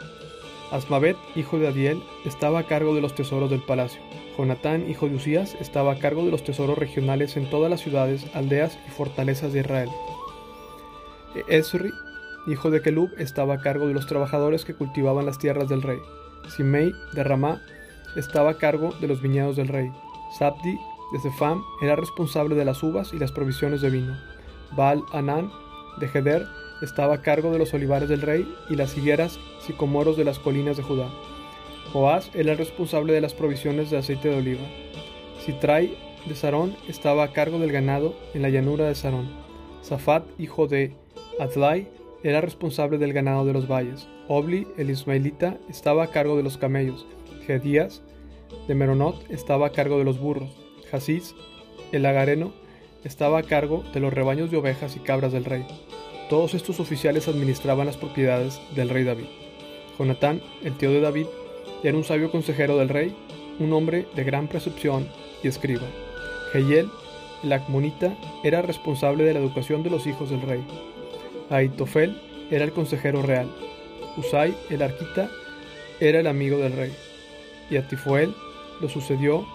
Asmavet, 0.75 1.17
hijo 1.37 1.59
de 1.59 1.69
Adiel, 1.69 2.03
estaba 2.25 2.59
a 2.59 2.67
cargo 2.67 2.97
de 2.97 3.01
los 3.01 3.15
tesoros 3.15 3.49
del 3.49 3.63
palacio. 3.63 4.03
Jonatán, 4.37 4.91
hijo 4.91 5.09
de 5.09 5.15
Usías, 5.15 5.55
estaba 5.61 5.93
a 5.93 5.99
cargo 6.01 6.25
de 6.25 6.33
los 6.33 6.43
tesoros 6.43 6.77
regionales 6.77 7.37
en 7.37 7.49
todas 7.49 7.71
las 7.71 7.81
ciudades, 7.81 8.27
aldeas 8.35 8.77
y 8.85 8.91
fortalezas 8.91 9.53
de 9.53 9.61
Israel. 9.61 9.89
Esri, 11.49 11.93
hijo 12.49 12.73
de 12.73 12.83
Kelub, 12.83 13.09
estaba 13.19 13.55
a 13.55 13.61
cargo 13.61 13.87
de 13.87 13.95
los 13.95 14.09
trabajadores 14.09 14.65
que 14.65 14.75
cultivaban 14.75 15.27
las 15.27 15.39
tierras 15.39 15.69
del 15.69 15.83
rey. 15.83 15.99
Simei, 16.57 16.93
de 17.13 17.23
Ramá, 17.23 17.63
estaba 18.17 18.51
a 18.51 18.59
cargo 18.59 18.93
de 19.01 19.07
los 19.07 19.23
viñedos 19.23 19.55
del 19.55 19.69
rey. 19.69 19.89
Sabdi, 20.41 20.77
de 21.13 21.21
Zepham, 21.21 21.63
era 21.83 21.95
responsable 21.95 22.57
de 22.57 22.65
las 22.65 22.83
uvas 22.83 23.13
y 23.13 23.19
las 23.21 23.31
provisiones 23.31 23.81
de 23.81 23.91
vino. 23.91 24.17
Baal 24.73 25.05
Anán, 25.13 25.53
de 26.01 26.11
Heder, 26.13 26.45
estaba 26.83 27.15
a 27.15 27.23
cargo 27.23 27.51
de 27.51 27.59
los 27.59 27.73
olivares 27.75 28.09
del 28.09 28.23
rey 28.23 28.47
y 28.69 28.77
las 28.77 28.97
higueras 28.97 29.39
sicomoros 29.61 30.17
de 30.17 30.25
las 30.25 30.39
colinas 30.39 30.77
de 30.77 30.83
Judá. 30.83 31.09
Joás 31.93 32.31
era 32.35 32.53
el 32.53 32.59
responsable 32.59 33.13
de 33.13 33.21
las 33.21 33.35
provisiones 33.35 33.91
de 33.91 33.99
aceite 33.99 34.29
de 34.29 34.39
oliva. 34.39 34.63
Sitrai, 35.45 35.97
de 36.27 36.35
Sarón, 36.35 36.75
estaba 36.89 37.25
a 37.25 37.33
cargo 37.33 37.59
del 37.59 37.73
ganado 37.73 38.15
en 38.35 38.43
la 38.43 38.49
llanura 38.49 38.87
de 38.87 38.95
Sarón. 38.95 39.29
Safat, 39.83 40.25
hijo 40.39 40.67
de 40.67 40.93
Adlai 41.39 41.89
era 42.23 42.41
responsable 42.41 42.97
del 42.99 43.13
ganado 43.13 43.45
de 43.45 43.53
los 43.53 43.69
valles. 43.69 44.09
Obli, 44.29 44.67
el 44.79 44.89
ismaelita, 44.89 45.59
estaba 45.69 46.05
a 46.05 46.11
cargo 46.11 46.37
de 46.37 46.43
los 46.43 46.57
camellos. 46.57 47.07
Gedías, 47.47 48.03
de 48.67 48.75
Meronot, 48.75 49.31
estaba 49.31 49.67
a 49.67 49.73
cargo 49.73 49.99
de 49.99 50.05
los 50.05 50.19
burros. 50.19 50.57
Hasís, 50.91 51.35
el 51.93 52.07
agareno, 52.07 52.53
estaba 53.05 53.39
a 53.39 53.43
cargo 53.43 53.85
de 53.93 54.01
los 54.01 54.13
rebaños 54.13 54.51
de 54.51 54.57
ovejas 54.57 54.97
y 54.97 55.01
cabras 55.01 55.33
del 55.33 55.45
rey. 55.45 55.67
Todos 56.29 56.55
estos 56.55 56.81
oficiales 56.81 57.29
administraban 57.29 57.87
las 57.87 57.97
propiedades 57.97 58.61
del 58.75 58.89
rey 58.89 59.05
David. 59.05 59.27
Jonatán, 59.99 60.41
el 60.63 60.77
tío 60.77 60.91
de 60.91 61.01
David, 61.01 61.27
era 61.83 61.97
un 61.97 62.05
sabio 62.05 62.31
consejero 62.31 62.79
del 62.79 62.89
rey, 62.89 63.15
un 63.59 63.73
hombre 63.73 64.07
de 64.15 64.25
gran 64.25 64.49
percepción 64.49 65.07
y 65.43 65.49
escriba. 65.49 65.87
Jehiel, 66.53 66.89
el 67.43 67.53
acmonita, 67.53 68.17
era 68.43 68.63
responsable 68.63 69.25
de 69.25 69.35
la 69.35 69.41
educación 69.41 69.83
de 69.83 69.91
los 69.91 70.07
hijos 70.07 70.31
del 70.31 70.41
rey. 70.41 70.65
Aitofel 71.51 72.19
era 72.51 72.65
el 72.65 72.73
consejero 72.73 73.23
real. 73.23 73.49
Usai, 74.17 74.55
el 74.71 74.83
arquita, 74.83 75.29
era 76.01 76.21
el 76.21 76.27
amigo 76.27 76.57
del 76.57 76.73
rey. 76.73 76.93
Y 77.71 77.77
a 77.77 77.87
Tifoel 77.87 78.35
lo 78.81 78.89
sucedió 78.89 79.47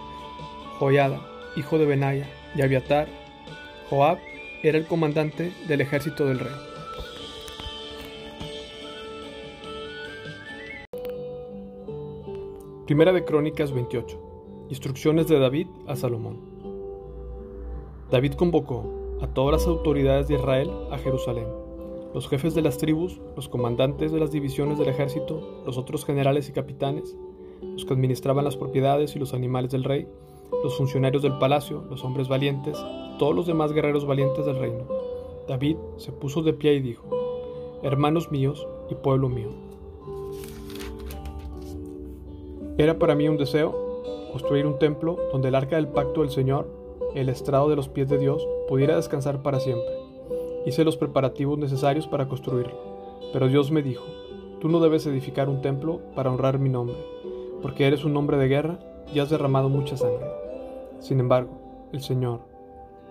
Joiada, 0.77 1.19
hijo 1.55 1.77
de 1.77 1.85
Benaya, 1.85 2.27
y 2.55 2.61
Abiatar, 2.61 3.07
Joab 3.89 4.19
era 4.61 4.77
el 4.77 4.85
comandante 4.85 5.53
del 5.67 5.81
ejército 5.81 6.25
del 6.25 6.39
rey. 6.39 6.51
Primera 12.85 13.13
de 13.13 13.23
Crónicas 13.23 13.71
28. 13.71 14.67
Instrucciones 14.69 15.27
de 15.27 15.39
David 15.39 15.67
a 15.87 15.95
Salomón. 15.95 16.41
David 18.11 18.33
convocó 18.33 19.17
a 19.21 19.27
todas 19.27 19.61
las 19.61 19.67
autoridades 19.67 20.27
de 20.27 20.35
Israel 20.35 20.69
a 20.91 20.97
Jerusalén, 20.97 21.47
los 22.13 22.27
jefes 22.27 22.53
de 22.55 22.61
las 22.61 22.77
tribus, 22.77 23.21
los 23.35 23.47
comandantes 23.47 24.11
de 24.11 24.19
las 24.19 24.31
divisiones 24.31 24.77
del 24.77 24.89
ejército, 24.89 25.61
los 25.65 25.77
otros 25.77 26.03
generales 26.03 26.49
y 26.49 26.51
capitanes, 26.51 27.15
los 27.61 27.85
que 27.85 27.93
administraban 27.93 28.45
las 28.45 28.57
propiedades 28.57 29.15
y 29.15 29.19
los 29.19 29.33
animales 29.33 29.71
del 29.71 29.83
rey, 29.83 30.07
los 30.63 30.75
funcionarios 30.75 31.21
del 31.21 31.37
palacio, 31.37 31.85
los 31.89 32.03
hombres 32.03 32.27
valientes, 32.27 32.77
todos 33.19 33.35
los 33.35 33.45
demás 33.45 33.71
guerreros 33.71 34.07
valientes 34.07 34.45
del 34.47 34.57
reino. 34.57 34.85
David 35.47 35.77
se 35.97 36.11
puso 36.11 36.41
de 36.41 36.53
pie 36.53 36.73
y 36.73 36.79
dijo, 36.79 37.05
Hermanos 37.83 38.31
míos 38.31 38.67
y 38.89 38.95
pueblo 38.95 39.29
mío. 39.29 39.49
Era 42.79 42.97
para 42.97 43.13
mí 43.13 43.27
un 43.27 43.37
deseo 43.37 43.89
construir 44.31 44.65
un 44.65 44.79
templo 44.79 45.17
donde 45.31 45.49
el 45.49 45.55
arca 45.55 45.75
del 45.75 45.89
pacto 45.89 46.21
del 46.21 46.29
Señor, 46.29 46.67
el 47.13 47.29
estrado 47.29 47.69
de 47.69 47.75
los 47.75 47.89
pies 47.89 48.09
de 48.09 48.17
Dios, 48.17 48.47
pudiera 48.67 48.95
descansar 48.95 49.41
para 49.41 49.59
siempre. 49.59 49.89
Hice 50.65 50.83
los 50.83 50.97
preparativos 50.97 51.57
necesarios 51.57 52.07
para 52.07 52.27
construirlo, 52.27 52.77
pero 53.33 53.47
Dios 53.47 53.71
me 53.71 53.81
dijo, 53.81 54.05
tú 54.59 54.69
no 54.69 54.79
debes 54.79 55.05
edificar 55.05 55.49
un 55.49 55.61
templo 55.61 55.99
para 56.15 56.31
honrar 56.31 56.59
mi 56.59 56.69
nombre, 56.69 56.95
porque 57.61 57.87
eres 57.87 58.05
un 58.05 58.15
hombre 58.15 58.37
de 58.37 58.47
guerra 58.47 58.79
y 59.13 59.19
has 59.19 59.29
derramado 59.29 59.69
mucha 59.69 59.97
sangre. 59.97 60.27
Sin 60.99 61.19
embargo, 61.19 61.49
el 61.91 62.01
Señor, 62.01 62.48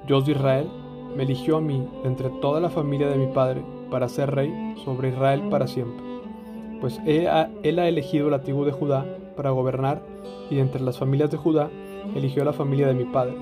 Dios 0.06 0.24
de 0.24 0.32
Israel, 0.32 0.68
me 1.16 1.24
eligió 1.24 1.56
a 1.56 1.60
mí 1.60 1.86
entre 2.04 2.30
toda 2.30 2.60
la 2.60 2.70
familia 2.70 3.08
de 3.08 3.18
mi 3.18 3.26
padre 3.32 3.62
para 3.90 4.08
ser 4.08 4.30
rey 4.34 4.74
sobre 4.84 5.08
Israel 5.08 5.42
para 5.50 5.66
siempre. 5.66 6.04
Pues 6.80 7.00
él 7.06 7.26
ha, 7.28 7.48
elegido 7.88 8.30
la 8.30 8.42
tribu 8.42 8.64
de 8.64 8.72
Judá 8.72 9.04
para 9.36 9.50
gobernar 9.50 10.00
y 10.50 10.56
de 10.56 10.60
entre 10.60 10.80
las 10.80 10.98
familias 10.98 11.30
de 11.30 11.36
Judá 11.36 11.70
eligió 12.14 12.44
la 12.44 12.52
familia 12.52 12.86
de 12.86 12.94
mi 12.94 13.04
padre. 13.04 13.34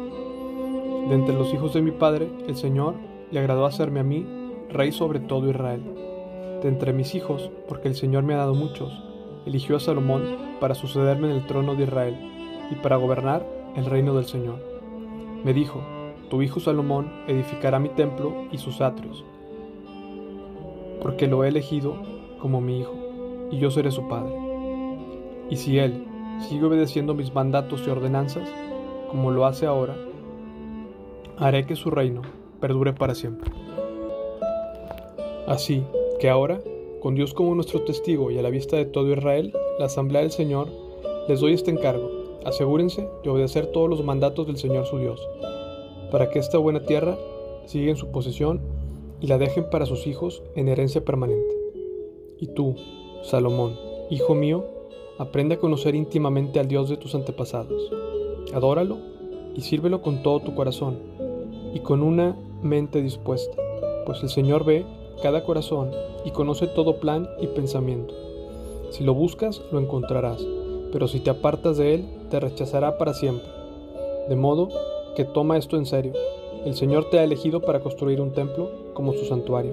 De 1.09 1.15
entre 1.15 1.35
los 1.35 1.53
hijos 1.53 1.75
de 1.75 1.83
mi 1.83 1.91
padre, 1.91 2.29
el 2.49 2.57
Señor 2.57 2.95
le 3.31 3.39
agradó 3.39 3.67
hacerme 3.67 4.01
a 4.01 4.05
mí 4.05 4.27
rey 4.71 4.93
sobre 4.93 5.21
todo 5.21 5.51
Israel. 5.51 5.83
De 6.63 6.69
entre 6.69 6.93
mis 6.93 7.15
hijos, 7.15 7.51
porque 7.69 7.89
el 7.89 7.95
Señor 7.95 8.25
me 8.25 8.35
ha 8.35 8.39
dado 8.39 8.55
muchos, 8.55 8.91
eligió 9.45 9.77
a 9.77 9.81
Salomón 9.81 10.25
para 10.59 10.75
sucederme 10.75 11.31
en 11.31 11.37
el 11.37 11.47
trono 11.47 11.75
de 11.75 11.85
Israel 11.85 12.17
y 12.71 12.75
para 12.77 12.97
gobernar 12.97 13.47
el 13.77 13.85
reino 13.85 14.15
del 14.15 14.25
Señor. 14.25 14.59
Me 15.45 15.53
dijo, 15.53 15.81
tu 16.29 16.43
hijo 16.43 16.61
Salomón 16.61 17.11
edificará 17.27 17.79
mi 17.79 17.89
templo 17.89 18.33
y 18.51 18.59
sus 18.59 18.81
atrios, 18.81 19.25
porque 21.03 21.27
lo 21.27 21.45
he 21.45 21.49
elegido 21.49 21.97
como 22.41 22.61
mi 22.61 22.81
hijo, 22.81 22.95
y 23.51 23.59
yo 23.59 23.71
seré 23.71 23.91
su 23.91 24.09
padre. 24.09 24.35
Y 25.51 25.57
si 25.57 25.79
él 25.79 26.07
sigue 26.41 26.65
obedeciendo 26.65 27.15
mis 27.15 27.35
mandatos 27.35 27.85
y 27.87 27.91
ordenanzas, 27.91 28.49
como 29.11 29.31
lo 29.31 29.47
hace 29.47 29.67
ahora, 29.67 29.97
haré 31.39 31.65
que 31.67 31.77
su 31.77 31.91
reino 31.91 32.23
perdure 32.61 32.93
para 32.93 33.15
siempre. 33.15 33.51
Así 35.47 35.85
que 36.19 36.29
ahora, 36.29 36.61
con 37.01 37.15
Dios 37.15 37.35
como 37.35 37.55
nuestro 37.55 37.83
testigo 37.83 38.31
y 38.31 38.39
a 38.39 38.43
la 38.43 38.51
vista 38.51 38.77
de 38.77 38.87
todo 38.87 39.13
Israel, 39.13 39.53
la 39.79 39.87
asamblea 39.87 40.23
del 40.23 40.33
Señor, 40.33 40.69
les 41.29 41.41
doy 41.41 41.53
este 41.53 41.71
encargo 41.71 42.27
Asegúrense 42.47 43.09
de 43.25 43.31
obedecer 43.31 43.67
todos 43.73 43.91
los 43.91 44.05
mandatos 44.05 44.47
del 44.47 44.57
Señor 44.57 44.87
su 44.87 44.99
Dios, 44.99 45.21
para 46.11 46.31
que 46.31 46.39
esta 46.39 46.59
buena 46.59 46.81
tierra 46.81 47.19
siga 47.67 47.91
en 47.91 47.97
su 47.97 48.09
posesión 48.09 48.61
y 49.21 49.27
la 49.27 49.39
dejen 49.39 49.71
para 49.71 49.87
sus 49.87 50.07
hijos 50.07 50.43
en 50.55 50.69
herencia 50.69 51.05
permanente. 51.05 51.55
Y 52.39 52.49
tú, 52.49 52.77
Salomón, 53.23 53.79
hijo 54.11 54.35
mío, 54.35 54.65
aprende 55.19 55.55
a 55.55 55.59
conocer 55.59 55.95
íntimamente 55.95 56.61
al 56.61 56.69
Dios 56.69 56.89
de 56.89 56.97
tus 56.97 57.15
antepasados. 57.15 57.91
Adóralo 58.53 58.99
y 59.55 59.63
sírvelo 59.63 60.03
con 60.03 60.23
todo 60.23 60.41
tu 60.41 60.55
corazón 60.55 60.99
y 61.75 61.81
con 61.81 62.03
una 62.03 62.37
mente 62.63 63.03
dispuesta, 63.03 63.57
pues 64.05 64.23
el 64.23 64.29
Señor 64.29 64.65
ve 64.65 64.85
cada 65.23 65.45
corazón 65.45 65.91
y 66.25 66.31
conoce 66.31 66.67
todo 66.67 67.01
plan 67.01 67.29
y 67.41 67.47
pensamiento. 67.49 68.15
Si 68.91 69.03
lo 69.05 69.15
buscas, 69.15 69.63
lo 69.73 69.81
encontrarás 69.81 70.47
pero 70.97 71.09
si 71.09 71.21
te 71.21 71.31
apartas 71.31 71.77
de 71.77 71.95
él, 71.95 72.07
te 72.31 72.41
rechazará 72.41 72.99
para 72.99 73.15
siempre. 73.15 73.49
De 74.29 74.35
modo 74.37 74.69
que 75.17 75.25
toma 75.25 75.57
esto 75.57 75.77
en 75.77 75.87
serio. 75.87 76.13
El 76.65 76.75
Señor 76.75 77.11
te 77.11 77.19
ha 77.19 77.25
elegido 77.25 77.61
para 77.61 77.81
construir 77.81 78.21
un 78.21 78.33
templo 78.33 78.71
como 78.95 79.15
su 79.15 79.25
santuario. 79.25 79.73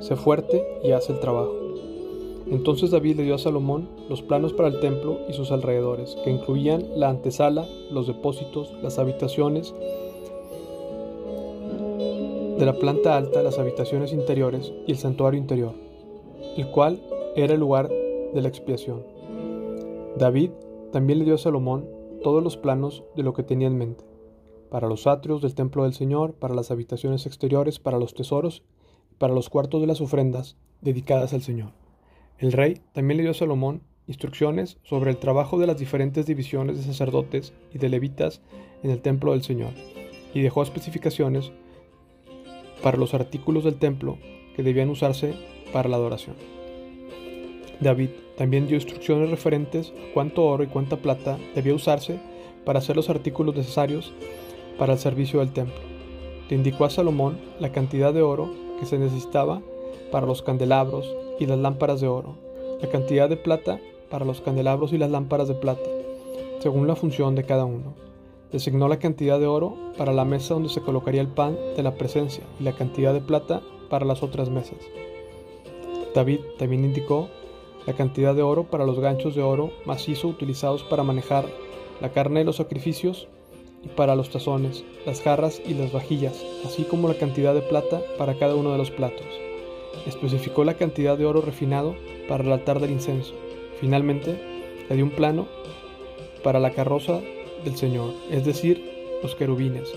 Sé 0.00 0.16
fuerte 0.16 0.64
y 0.84 0.92
haz 0.92 1.08
el 1.08 1.18
trabajo. 1.18 1.52
Entonces 2.50 2.90
David 2.90 3.16
le 3.16 3.22
dio 3.22 3.34
a 3.34 3.38
Salomón 3.38 3.88
los 4.08 4.20
planos 4.20 4.52
para 4.52 4.68
el 4.68 4.80
templo 4.80 5.18
y 5.28 5.32
sus 5.32 5.50
alrededores, 5.50 6.16
que 6.24 6.30
incluían 6.30 6.86
la 6.94 7.08
antesala, 7.08 7.66
los 7.90 8.06
depósitos, 8.06 8.72
las 8.82 8.98
habitaciones 8.98 9.74
de 12.58 12.66
la 12.66 12.74
planta 12.74 13.16
alta, 13.16 13.42
las 13.42 13.58
habitaciones 13.58 14.12
interiores 14.12 14.72
y 14.86 14.92
el 14.92 14.98
santuario 14.98 15.40
interior, 15.40 15.72
el 16.56 16.66
cual 16.68 17.00
era 17.34 17.54
el 17.54 17.60
lugar 17.60 17.88
de 17.88 18.42
la 18.42 18.48
expiación. 18.48 19.02
David 20.16 20.50
también 20.92 21.20
le 21.20 21.24
dio 21.24 21.36
a 21.36 21.38
Salomón 21.38 21.88
todos 22.22 22.42
los 22.42 22.56
planos 22.56 23.02
de 23.16 23.22
lo 23.22 23.32
que 23.32 23.42
tenía 23.42 23.68
en 23.68 23.78
mente, 23.78 24.04
para 24.72 24.88
los 24.88 25.06
atrios 25.06 25.42
del 25.42 25.54
templo 25.54 25.84
del 25.84 25.92
Señor, 25.92 26.32
para 26.32 26.54
las 26.54 26.70
habitaciones 26.70 27.26
exteriores, 27.26 27.78
para 27.78 27.98
los 27.98 28.14
tesoros, 28.14 28.62
para 29.18 29.34
los 29.34 29.50
cuartos 29.50 29.82
de 29.82 29.86
las 29.86 30.00
ofrendas 30.00 30.56
dedicadas 30.80 31.34
al 31.34 31.42
Señor. 31.42 31.72
El 32.38 32.52
rey 32.52 32.80
también 32.94 33.18
le 33.18 33.24
dio 33.24 33.32
a 33.32 33.34
Salomón 33.34 33.82
instrucciones 34.06 34.78
sobre 34.82 35.10
el 35.10 35.18
trabajo 35.18 35.58
de 35.58 35.66
las 35.66 35.76
diferentes 35.76 36.24
divisiones 36.24 36.78
de 36.78 36.84
sacerdotes 36.84 37.52
y 37.74 37.76
de 37.76 37.90
levitas 37.90 38.40
en 38.82 38.90
el 38.90 39.02
templo 39.02 39.32
del 39.32 39.42
Señor, 39.42 39.72
y 40.32 40.40
dejó 40.40 40.62
especificaciones 40.62 41.52
para 42.82 42.96
los 42.96 43.12
artículos 43.12 43.64
del 43.64 43.74
templo 43.74 44.16
que 44.56 44.62
debían 44.62 44.88
usarse 44.88 45.34
para 45.70 45.90
la 45.90 45.96
adoración. 45.96 46.36
David 47.78 48.08
también 48.38 48.68
dio 48.68 48.76
instrucciones 48.76 49.30
referentes 49.30 49.90
a 49.90 50.14
cuánto 50.14 50.46
oro 50.46 50.64
y 50.64 50.68
cuánta 50.68 50.96
plata 50.96 51.38
debía 51.54 51.74
usarse 51.74 52.18
para 52.64 52.78
hacer 52.78 52.96
los 52.96 53.10
artículos 53.10 53.54
necesarios 53.54 54.14
para 54.78 54.94
el 54.94 54.98
servicio 54.98 55.40
del 55.40 55.52
templo. 55.52 55.80
Le 56.48 56.56
indicó 56.56 56.84
a 56.84 56.90
Salomón 56.90 57.38
la 57.60 57.72
cantidad 57.72 58.12
de 58.12 58.22
oro 58.22 58.50
que 58.78 58.86
se 58.86 58.98
necesitaba 58.98 59.62
para 60.10 60.26
los 60.26 60.42
candelabros 60.42 61.14
y 61.38 61.46
las 61.46 61.58
lámparas 61.58 62.00
de 62.00 62.08
oro, 62.08 62.34
la 62.80 62.88
cantidad 62.88 63.28
de 63.28 63.36
plata 63.36 63.80
para 64.10 64.24
los 64.24 64.40
candelabros 64.40 64.92
y 64.92 64.98
las 64.98 65.10
lámparas 65.10 65.48
de 65.48 65.54
plata, 65.54 65.88
según 66.60 66.86
la 66.86 66.96
función 66.96 67.34
de 67.34 67.44
cada 67.44 67.64
uno. 67.64 67.94
Designó 68.52 68.86
la 68.88 68.98
cantidad 68.98 69.40
de 69.40 69.46
oro 69.46 69.74
para 69.96 70.12
la 70.12 70.26
mesa 70.26 70.54
donde 70.54 70.68
se 70.68 70.82
colocaría 70.82 71.22
el 71.22 71.28
pan 71.28 71.56
de 71.74 71.82
la 71.82 71.94
presencia 71.94 72.44
y 72.60 72.64
la 72.64 72.72
cantidad 72.72 73.14
de 73.14 73.22
plata 73.22 73.62
para 73.88 74.04
las 74.04 74.22
otras 74.22 74.50
mesas. 74.50 74.78
David 76.14 76.40
también 76.58 76.84
indicó 76.84 77.28
la 77.86 77.94
cantidad 77.94 78.34
de 78.34 78.42
oro 78.42 78.64
para 78.64 78.84
los 78.84 79.00
ganchos 79.00 79.34
de 79.34 79.42
oro 79.42 79.70
macizo 79.86 80.28
utilizados 80.28 80.84
para 80.84 81.02
manejar 81.02 81.46
la 82.00 82.10
carne 82.10 82.40
de 82.40 82.44
los 82.44 82.56
sacrificios 82.56 83.28
y 83.84 83.88
para 83.88 84.14
los 84.14 84.30
tazones, 84.30 84.84
las 85.06 85.20
jarras 85.20 85.60
y 85.66 85.74
las 85.74 85.92
vajillas, 85.92 86.44
así 86.64 86.84
como 86.84 87.08
la 87.08 87.14
cantidad 87.14 87.54
de 87.54 87.62
plata 87.62 88.00
para 88.18 88.34
cada 88.34 88.54
uno 88.54 88.72
de 88.72 88.78
los 88.78 88.90
platos. 88.90 89.26
Especificó 90.06 90.64
la 90.64 90.74
cantidad 90.74 91.16
de 91.18 91.26
oro 91.26 91.40
refinado 91.42 91.94
para 92.28 92.44
el 92.44 92.52
altar 92.52 92.80
del 92.80 92.90
incenso. 92.90 93.34
Finalmente, 93.80 94.40
le 94.88 94.96
dio 94.96 95.04
un 95.04 95.10
plano 95.10 95.46
para 96.42 96.60
la 96.60 96.70
carroza 96.70 97.20
del 97.64 97.76
Señor, 97.76 98.12
es 98.30 98.44
decir, 98.44 98.82
los 99.22 99.34
querubines, 99.34 99.88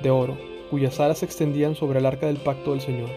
de 0.00 0.10
oro, 0.10 0.36
cuyas 0.70 1.00
alas 1.00 1.18
se 1.18 1.24
extendían 1.24 1.74
sobre 1.74 1.98
el 1.98 2.06
arca 2.06 2.26
del 2.26 2.36
pacto 2.36 2.72
del 2.72 2.80
Señor. 2.80 3.08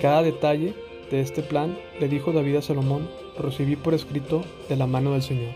Cada 0.00 0.22
detalle 0.22 0.74
de 1.10 1.20
este 1.20 1.42
plan 1.42 1.78
le 2.00 2.08
dijo 2.08 2.32
David 2.32 2.56
a 2.56 2.62
Salomón 2.62 3.08
recibí 3.38 3.76
por 3.76 3.94
escrito 3.94 4.42
de 4.68 4.76
la 4.76 4.86
mano 4.86 5.12
del 5.12 5.22
Señor. 5.22 5.52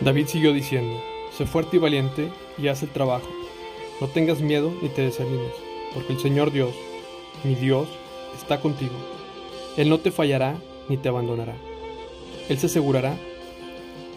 David 0.00 0.26
siguió 0.26 0.52
diciendo, 0.52 0.98
sé 1.36 1.46
fuerte 1.46 1.76
y 1.76 1.80
valiente 1.80 2.30
y 2.58 2.68
haz 2.68 2.82
el 2.82 2.90
trabajo. 2.90 3.28
No 4.00 4.08
tengas 4.08 4.40
miedo 4.40 4.72
ni 4.82 4.88
te 4.88 5.02
desanimes, 5.02 5.52
porque 5.94 6.12
el 6.12 6.20
Señor 6.20 6.52
Dios, 6.52 6.74
mi 7.44 7.54
Dios, 7.54 7.88
está 8.36 8.60
contigo. 8.60 8.94
Él 9.76 9.88
no 9.88 9.98
te 10.00 10.10
fallará 10.10 10.56
ni 10.88 10.96
te 10.96 11.08
abandonará. 11.08 11.54
Él 12.48 12.58
se 12.58 12.66
asegurará 12.66 13.16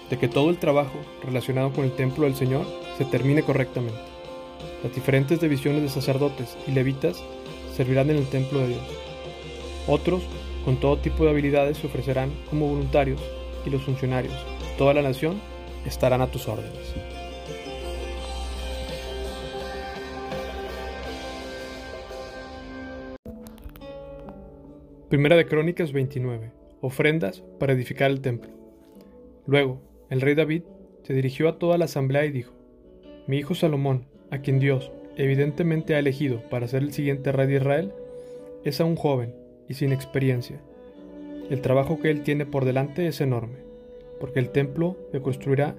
de 0.10 0.18
que 0.18 0.28
todo 0.28 0.50
el 0.50 0.58
trabajo 0.58 0.98
relacionado 1.24 1.72
con 1.72 1.86
el 1.86 1.92
templo 1.92 2.26
del 2.26 2.36
Señor 2.36 2.66
se 2.98 3.06
termine 3.06 3.44
correctamente. 3.44 4.00
Las 4.84 4.94
diferentes 4.94 5.40
divisiones 5.40 5.82
de 5.82 5.90
sacerdotes 5.90 6.58
y 6.68 6.72
levitas 6.72 7.24
servirán 7.76 8.10
en 8.10 8.18
el 8.18 8.28
templo 8.28 8.60
de 8.60 8.70
Dios. 8.70 8.84
Otros 9.88 10.24
con 10.64 10.78
todo 10.78 10.98
tipo 10.98 11.24
de 11.24 11.30
habilidades 11.30 11.78
se 11.78 11.88
ofrecerán 11.88 12.32
como 12.50 12.68
voluntarios 12.68 13.22
y 13.66 13.70
los 13.70 13.84
funcionarios, 13.84 14.34
toda 14.78 14.94
la 14.94 15.02
nación, 15.02 15.40
estarán 15.86 16.22
a 16.22 16.28
tus 16.28 16.48
órdenes. 16.48 16.94
Primera 25.10 25.36
de 25.36 25.46
Crónicas 25.46 25.94
29. 25.94 26.52
Ofrendas 26.82 27.44
para 27.60 27.74
edificar 27.74 28.12
el 28.12 28.22
templo. 28.22 28.52
Luego, 29.46 29.82
el 30.10 30.20
rey 30.22 30.36
David 30.36 30.64
se 31.04 31.14
dirigió 31.14 31.48
a 31.48 31.60
toda 31.60 31.78
la 31.78 31.86
asamblea 31.86 32.26
y 32.26 32.32
dijo, 32.32 32.54
Mi 33.28 33.38
hijo 33.38 33.56
Salomón, 33.56 34.08
a 34.32 34.40
quien 34.40 34.60
Dios 34.60 34.92
evidentemente 35.16 35.96
ha 35.96 36.00
elegido 36.00 36.42
para 36.50 36.68
ser 36.68 36.84
el 36.84 36.92
siguiente 36.92 37.32
rey 37.32 37.48
de 37.48 37.56
Israel, 37.56 37.94
es 38.64 38.82
aún 38.82 38.96
joven 38.96 39.34
y 39.70 39.76
sin 39.76 39.94
experiencia. 39.94 40.60
El 41.50 41.62
trabajo 41.62 42.00
que 42.00 42.10
él 42.10 42.24
tiene 42.24 42.46
por 42.46 42.66
delante 42.66 43.08
es 43.08 43.22
enorme 43.22 43.65
porque 44.20 44.40
el 44.40 44.50
templo 44.50 44.98
que 45.12 45.22
construirá 45.22 45.76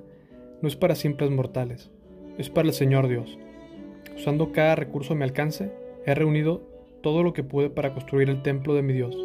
no 0.63 0.69
es 0.69 0.77
para 0.77 0.95
simples 0.95 1.31
mortales, 1.31 1.91
es 2.39 2.51
para 2.51 2.69
el 2.69 2.75
Señor 2.75 3.09
Dios. 3.09 3.39
Usando 4.17 4.53
cada 4.53 4.75
recurso 4.75 5.13
a 5.13 5.17
mi 5.17 5.25
alcance, 5.25 5.71
he 6.05 6.15
reunido 6.15 6.63
todo 7.03 7.23
lo 7.23 7.33
que 7.33 7.45
pude 7.45 7.71
para 7.71 7.93
construir 7.93 8.31
el 8.31 8.43
templo 8.43 8.75
de 8.75 8.83
mi 8.83 8.93
Dios. 8.93 9.17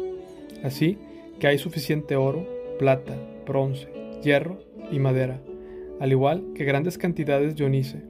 Así 0.62 0.98
que 1.40 1.46
hay 1.46 1.58
suficiente 1.58 2.16
oro, 2.16 2.46
plata, 2.78 3.16
bronce, 3.46 3.88
hierro 4.22 4.58
y 4.90 4.98
madera, 4.98 5.40
al 6.00 6.12
igual 6.12 6.44
que 6.54 6.64
grandes 6.64 6.98
cantidades 6.98 7.56
de 7.56 7.64
onice 7.64 8.02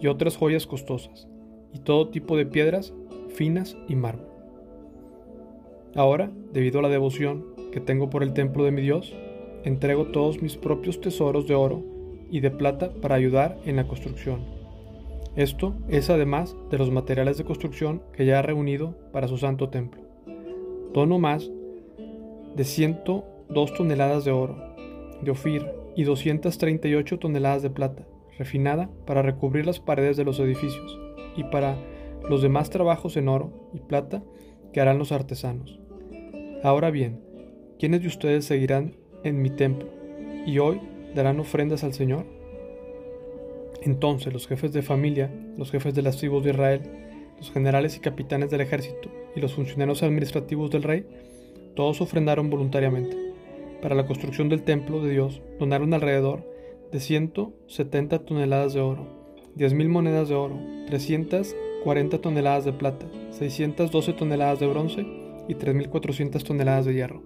y 0.00 0.06
otras 0.06 0.36
joyas 0.36 0.66
costosas, 0.66 1.28
y 1.72 1.80
todo 1.80 2.08
tipo 2.08 2.36
de 2.36 2.46
piedras 2.46 2.94
finas 3.28 3.76
y 3.88 3.96
mármol. 3.96 4.28
Ahora, 5.94 6.30
debido 6.52 6.78
a 6.78 6.82
la 6.82 6.88
devoción 6.88 7.44
que 7.72 7.80
tengo 7.80 8.10
por 8.10 8.22
el 8.22 8.32
templo 8.32 8.64
de 8.64 8.70
mi 8.70 8.82
Dios, 8.82 9.14
entrego 9.64 10.06
todos 10.06 10.42
mis 10.42 10.56
propios 10.56 11.00
tesoros 11.00 11.46
de 11.46 11.54
oro 11.54 11.82
y 12.30 12.40
de 12.40 12.50
plata 12.50 12.92
para 13.00 13.14
ayudar 13.14 13.58
en 13.64 13.76
la 13.76 13.86
construcción. 13.86 14.40
Esto 15.36 15.74
es 15.88 16.10
además 16.10 16.56
de 16.70 16.78
los 16.78 16.90
materiales 16.90 17.38
de 17.38 17.44
construcción 17.44 18.02
que 18.12 18.26
ya 18.26 18.38
ha 18.38 18.42
reunido 18.42 18.96
para 19.12 19.28
su 19.28 19.38
santo 19.38 19.68
templo. 19.68 20.02
Tono 20.92 21.18
más 21.18 21.50
de 22.56 22.64
102 22.64 23.74
toneladas 23.74 24.24
de 24.24 24.32
oro, 24.32 24.56
de 25.22 25.30
Ofir 25.30 25.66
y 25.94 26.04
238 26.04 27.18
toneladas 27.18 27.62
de 27.62 27.70
plata, 27.70 28.06
refinada 28.36 28.90
para 29.06 29.22
recubrir 29.22 29.66
las 29.66 29.80
paredes 29.80 30.16
de 30.16 30.24
los 30.24 30.40
edificios, 30.40 30.98
y 31.36 31.44
para 31.44 31.76
los 32.28 32.42
demás 32.42 32.68
trabajos 32.70 33.16
en 33.16 33.28
oro 33.28 33.70
y 33.72 33.78
plata 33.78 34.22
que 34.72 34.80
harán 34.80 34.98
los 34.98 35.12
artesanos. 35.12 35.78
Ahora 36.64 36.90
bien, 36.90 37.20
¿quiénes 37.78 38.02
de 38.02 38.08
ustedes 38.08 38.44
seguirán 38.44 38.96
en 39.28 39.40
mi 39.42 39.50
templo 39.50 39.88
y 40.46 40.58
hoy 40.58 40.80
darán 41.14 41.40
ofrendas 41.40 41.84
al 41.84 41.92
Señor? 41.92 42.24
Entonces 43.82 44.32
los 44.32 44.46
jefes 44.46 44.72
de 44.72 44.82
familia, 44.82 45.30
los 45.56 45.70
jefes 45.70 45.94
de 45.94 46.02
las 46.02 46.16
tribus 46.16 46.44
de 46.44 46.50
Israel, 46.50 46.82
los 47.38 47.52
generales 47.52 47.96
y 47.96 48.00
capitanes 48.00 48.50
del 48.50 48.60
ejército 48.60 49.08
y 49.36 49.40
los 49.40 49.54
funcionarios 49.54 50.02
administrativos 50.02 50.70
del 50.70 50.82
rey, 50.82 51.06
todos 51.76 52.00
ofrendaron 52.00 52.50
voluntariamente. 52.50 53.16
Para 53.80 53.94
la 53.94 54.06
construcción 54.06 54.48
del 54.48 54.64
templo 54.64 55.00
de 55.00 55.12
Dios 55.12 55.40
donaron 55.60 55.94
alrededor 55.94 56.44
de 56.90 56.98
170 56.98 58.24
toneladas 58.24 58.74
de 58.74 58.80
oro, 58.80 59.06
10.000 59.56 59.88
monedas 59.88 60.28
de 60.28 60.34
oro, 60.34 60.58
340 60.88 62.20
toneladas 62.20 62.64
de 62.64 62.72
plata, 62.72 63.06
612 63.30 64.12
toneladas 64.14 64.58
de 64.58 64.66
bronce 64.66 65.06
y 65.46 65.54
3.400 65.54 66.42
toneladas 66.42 66.86
de 66.86 66.94
hierro. 66.94 67.22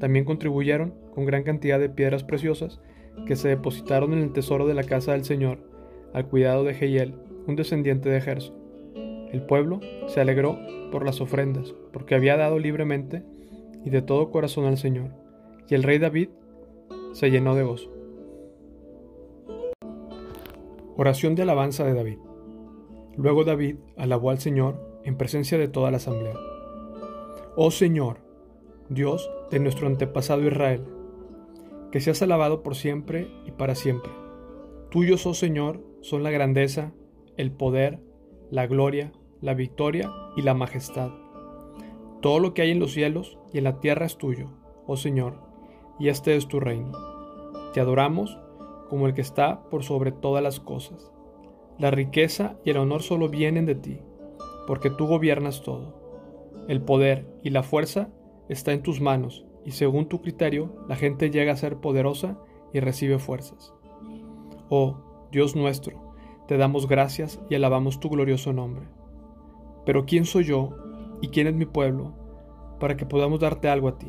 También 0.00 0.24
contribuyeron 0.24 0.94
con 1.14 1.26
gran 1.26 1.44
cantidad 1.44 1.78
de 1.78 1.90
piedras 1.90 2.24
preciosas 2.24 2.80
que 3.26 3.36
se 3.36 3.48
depositaron 3.48 4.14
en 4.14 4.20
el 4.20 4.32
tesoro 4.32 4.66
de 4.66 4.74
la 4.74 4.82
casa 4.82 5.12
del 5.12 5.24
Señor, 5.24 5.58
al 6.14 6.26
cuidado 6.26 6.64
de 6.64 6.74
Jehiel, 6.74 7.14
un 7.46 7.54
descendiente 7.54 8.08
de 8.08 8.20
Gerso. 8.20 8.56
El 9.30 9.42
pueblo 9.42 9.80
se 10.06 10.20
alegró 10.20 10.58
por 10.90 11.04
las 11.04 11.20
ofrendas, 11.20 11.74
porque 11.92 12.14
había 12.14 12.36
dado 12.36 12.58
libremente 12.58 13.22
y 13.84 13.90
de 13.90 14.02
todo 14.02 14.30
corazón 14.30 14.64
al 14.64 14.78
Señor, 14.78 15.10
y 15.68 15.74
el 15.74 15.82
rey 15.82 15.98
David 15.98 16.30
se 17.12 17.30
llenó 17.30 17.54
de 17.54 17.62
gozo. 17.62 17.92
Oración 20.96 21.34
de 21.34 21.42
alabanza 21.42 21.84
de 21.84 21.94
David. 21.94 22.18
Luego 23.16 23.44
David 23.44 23.76
alabó 23.96 24.30
al 24.30 24.38
Señor 24.38 25.00
en 25.04 25.16
presencia 25.16 25.58
de 25.58 25.68
toda 25.68 25.90
la 25.90 25.98
asamblea. 25.98 26.34
Oh 27.56 27.70
Señor, 27.70 28.18
Dios 28.90 29.30
de 29.52 29.60
nuestro 29.60 29.86
antepasado 29.86 30.44
Israel, 30.44 30.82
que 31.92 32.00
seas 32.00 32.22
alabado 32.22 32.64
por 32.64 32.74
siempre 32.74 33.28
y 33.46 33.52
para 33.52 33.76
siempre. 33.76 34.10
Tuyos, 34.90 35.26
oh 35.26 35.34
Señor, 35.34 35.80
son 36.00 36.24
la 36.24 36.32
grandeza, 36.32 36.92
el 37.36 37.52
poder, 37.52 38.00
la 38.50 38.66
gloria, 38.66 39.12
la 39.40 39.54
victoria 39.54 40.10
y 40.36 40.42
la 40.42 40.54
majestad. 40.54 41.12
Todo 42.20 42.40
lo 42.40 42.52
que 42.52 42.62
hay 42.62 42.72
en 42.72 42.80
los 42.80 42.92
cielos 42.92 43.38
y 43.52 43.58
en 43.58 43.64
la 43.64 43.78
tierra 43.78 44.06
es 44.06 44.18
tuyo, 44.18 44.50
oh 44.88 44.96
Señor, 44.96 45.34
y 46.00 46.08
este 46.08 46.34
es 46.34 46.48
tu 46.48 46.58
reino. 46.58 46.90
Te 47.72 47.80
adoramos 47.80 48.40
como 48.88 49.06
el 49.06 49.14
que 49.14 49.20
está 49.20 49.62
por 49.70 49.84
sobre 49.84 50.10
todas 50.10 50.42
las 50.42 50.58
cosas. 50.58 51.12
La 51.78 51.92
riqueza 51.92 52.56
y 52.64 52.70
el 52.70 52.78
honor 52.78 53.04
solo 53.04 53.28
vienen 53.28 53.66
de 53.66 53.76
ti, 53.76 54.00
porque 54.66 54.90
tú 54.90 55.06
gobiernas 55.06 55.62
todo. 55.62 55.94
El 56.66 56.82
poder 56.82 57.28
y 57.44 57.50
la 57.50 57.62
fuerza 57.62 58.10
está 58.50 58.72
en 58.72 58.82
tus 58.82 59.00
manos, 59.00 59.46
y 59.64 59.70
según 59.70 60.06
tu 60.06 60.20
criterio, 60.20 60.84
la 60.88 60.96
gente 60.96 61.30
llega 61.30 61.52
a 61.52 61.56
ser 61.56 61.78
poderosa 61.78 62.38
y 62.74 62.80
recibe 62.80 63.18
fuerzas. 63.18 63.72
Oh, 64.68 64.98
Dios 65.32 65.56
nuestro, 65.56 66.14
te 66.46 66.56
damos 66.56 66.86
gracias 66.86 67.40
y 67.48 67.54
alabamos 67.54 68.00
tu 68.00 68.10
glorioso 68.10 68.52
nombre. 68.52 68.86
Pero 69.86 70.04
¿quién 70.04 70.24
soy 70.24 70.44
yo 70.44 70.76
y 71.20 71.28
quién 71.28 71.46
es 71.46 71.54
mi 71.54 71.66
pueblo, 71.66 72.14
para 72.78 72.96
que 72.96 73.06
podamos 73.06 73.40
darte 73.40 73.68
algo 73.68 73.88
a 73.88 73.98
ti. 73.98 74.08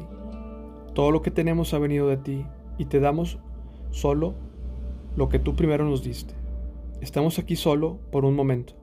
Todo 0.94 1.12
lo 1.12 1.22
que 1.22 1.32
tenemos 1.32 1.74
ha 1.74 1.80
venido 1.80 2.08
de 2.08 2.18
ti, 2.18 2.46
y 2.78 2.86
te 2.86 3.00
damos 3.00 3.40
solo 3.92 4.36
lo 5.16 5.30
que 5.30 5.40
tú 5.40 5.56
primero 5.56 5.86
nos 5.86 6.04
diste. 6.04 6.34
Estamos 7.02 7.38
aquí 7.38 7.56
solo 7.56 8.00
por 8.12 8.26
un 8.26 8.36
momento, 8.36 8.74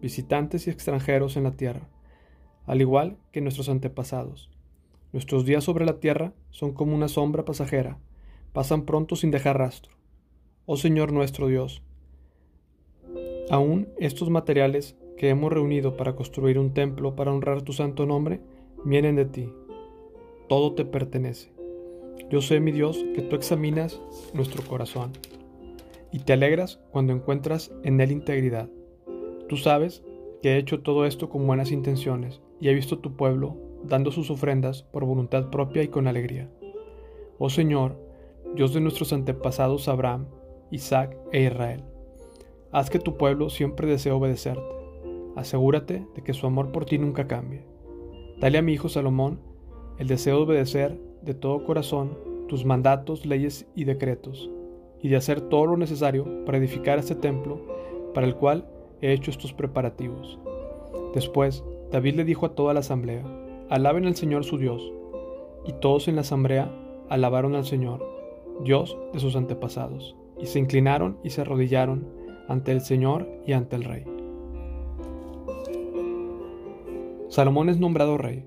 visitantes 0.00 0.66
y 0.66 0.70
extranjeros 0.70 1.36
en 1.36 1.44
la 1.44 1.52
tierra, 1.52 1.88
al 2.66 2.80
igual 2.80 3.18
que 3.32 3.40
nuestros 3.40 3.68
antepasados. 3.68 4.50
Nuestros 5.12 5.46
días 5.46 5.64
sobre 5.64 5.86
la 5.86 6.00
tierra 6.00 6.34
son 6.50 6.72
como 6.72 6.94
una 6.94 7.08
sombra 7.08 7.44
pasajera, 7.44 7.98
pasan 8.52 8.84
pronto 8.84 9.16
sin 9.16 9.30
dejar 9.30 9.56
rastro. 9.56 9.92
Oh 10.66 10.76
Señor 10.76 11.12
nuestro 11.12 11.46
Dios, 11.46 11.82
aún 13.50 13.88
estos 13.98 14.28
materiales 14.28 14.96
que 15.16 15.30
hemos 15.30 15.50
reunido 15.52 15.96
para 15.96 16.14
construir 16.14 16.58
un 16.58 16.74
templo 16.74 17.16
para 17.16 17.32
honrar 17.32 17.62
tu 17.62 17.72
santo 17.72 18.04
nombre, 18.04 18.40
vienen 18.84 19.16
de 19.16 19.24
ti. 19.24 19.50
Todo 20.48 20.74
te 20.74 20.84
pertenece. 20.84 21.52
Yo 22.30 22.42
sé, 22.42 22.60
mi 22.60 22.72
Dios, 22.72 23.02
que 23.14 23.22
tú 23.22 23.34
examinas 23.34 24.00
nuestro 24.34 24.62
corazón 24.62 25.12
y 26.12 26.20
te 26.20 26.34
alegras 26.34 26.80
cuando 26.90 27.14
encuentras 27.14 27.72
en 27.82 28.00
él 28.00 28.12
integridad. 28.12 28.68
Tú 29.48 29.56
sabes 29.56 30.04
que 30.42 30.50
he 30.50 30.58
hecho 30.58 30.80
todo 30.80 31.06
esto 31.06 31.30
con 31.30 31.46
buenas 31.46 31.72
intenciones 31.72 32.42
y 32.60 32.68
he 32.68 32.74
visto 32.74 32.98
tu 32.98 33.16
pueblo 33.16 33.56
dando 33.84 34.10
sus 34.10 34.30
ofrendas 34.30 34.82
por 34.82 35.04
voluntad 35.04 35.50
propia 35.50 35.82
y 35.82 35.88
con 35.88 36.06
alegría. 36.06 36.50
Oh 37.38 37.50
Señor, 37.50 37.96
Dios 38.54 38.74
de 38.74 38.80
nuestros 38.80 39.12
antepasados 39.12 39.88
Abraham, 39.88 40.26
Isaac 40.70 41.16
e 41.32 41.42
Israel, 41.42 41.84
haz 42.72 42.90
que 42.90 42.98
tu 42.98 43.16
pueblo 43.16 43.50
siempre 43.50 43.86
desee 43.86 44.12
obedecerte 44.12 44.78
asegúrate 45.38 46.04
de 46.14 46.22
que 46.22 46.34
su 46.34 46.46
amor 46.46 46.72
por 46.72 46.84
ti 46.84 46.98
nunca 46.98 47.28
cambie. 47.28 47.62
Dale 48.40 48.58
a 48.58 48.62
mi 48.62 48.72
hijo 48.72 48.88
Salomón 48.88 49.40
el 49.98 50.08
deseo 50.08 50.36
de 50.38 50.42
obedecer 50.42 51.00
de 51.22 51.34
todo 51.34 51.64
corazón 51.64 52.18
tus 52.48 52.64
mandatos, 52.64 53.26
leyes 53.26 53.66
y 53.74 53.84
decretos, 53.84 54.50
y 55.00 55.08
de 55.08 55.16
hacer 55.16 55.40
todo 55.40 55.66
lo 55.66 55.76
necesario 55.76 56.44
para 56.44 56.58
edificar 56.58 56.98
este 56.98 57.14
templo 57.14 57.60
para 58.14 58.26
el 58.26 58.34
cual 58.34 58.68
he 59.00 59.12
hecho 59.12 59.30
estos 59.30 59.52
preparativos. 59.52 60.38
Después, 61.14 61.64
David 61.92 62.16
le 62.16 62.24
dijo 62.24 62.46
a 62.46 62.54
toda 62.54 62.74
la 62.74 62.80
asamblea, 62.80 63.22
alaben 63.70 64.06
al 64.06 64.16
Señor 64.16 64.44
su 64.44 64.56
Dios, 64.58 64.92
y 65.66 65.72
todos 65.74 66.08
en 66.08 66.14
la 66.14 66.22
asamblea 66.22 66.72
alabaron 67.08 67.54
al 67.54 67.66
Señor, 67.66 68.02
Dios 68.64 68.96
de 69.12 69.20
sus 69.20 69.36
antepasados, 69.36 70.16
y 70.40 70.46
se 70.46 70.58
inclinaron 70.58 71.18
y 71.22 71.30
se 71.30 71.42
arrodillaron 71.42 72.08
ante 72.48 72.72
el 72.72 72.80
Señor 72.80 73.28
y 73.46 73.52
ante 73.52 73.76
el 73.76 73.84
Rey. 73.84 74.04
Salomón 77.28 77.68
es 77.68 77.78
nombrado 77.78 78.16
rey. 78.16 78.42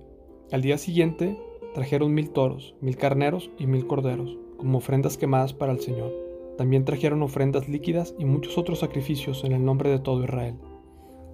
Al 0.52 0.64
día 0.64 0.80
siguiente 0.80 1.38
trajeron 1.76 2.16
mil 2.16 2.32
toros, 2.32 2.76
mil 2.82 2.98
carneros 2.98 3.52
y 3.60 3.68
mil 3.68 3.86
corderos, 3.86 4.38
como 4.58 4.80
ofrendas 4.80 5.18
quemadas 5.18 5.54
para 5.54 5.72
el 5.72 5.80
Señor. 5.80 6.12
También 6.58 6.84
trajeron 6.84 7.22
ofrendas 7.22 7.70
líquidas 7.70 8.16
y 8.18 8.26
muchos 8.26 8.58
otros 8.58 8.80
sacrificios 8.80 9.44
en 9.44 9.52
el 9.52 9.64
nombre 9.64 9.92
de 9.92 10.00
todo 10.00 10.24
Israel. 10.24 10.56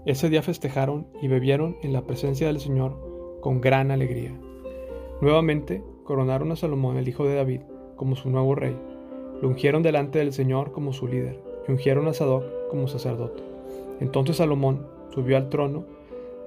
Ese 0.06 0.30
día 0.30 0.42
festejaron 0.42 1.08
y 1.22 1.30
bebieron 1.30 1.78
en 1.82 1.94
la 1.94 2.06
presencia 2.06 2.48
del 2.48 2.60
Señor 2.60 3.07
con 3.42 3.62
gran 3.62 3.92
alegría. 3.92 4.34
Nuevamente 5.22 5.84
coronaron 6.04 6.52
a 6.52 6.56
Salomón, 6.56 6.98
el 6.98 7.08
hijo 7.08 7.26
de 7.26 7.36
David, 7.36 7.62
como 7.96 8.16
su 8.16 8.30
nuevo 8.30 8.56
rey. 8.56 8.76
Lo 9.42 9.50
ungieron 9.50 9.84
delante 9.84 10.20
del 10.20 10.34
Señor 10.34 10.72
como 10.72 10.94
su 10.94 11.08
líder 11.08 11.40
y 11.68 11.72
ungieron 11.72 12.08
a 12.08 12.14
Sadoc 12.14 12.44
como 12.70 12.88
sacerdote. 12.88 13.44
Entonces 14.00 14.38
Salomón 14.38 14.88
subió 15.10 15.38
al 15.38 15.50
trono 15.50 15.86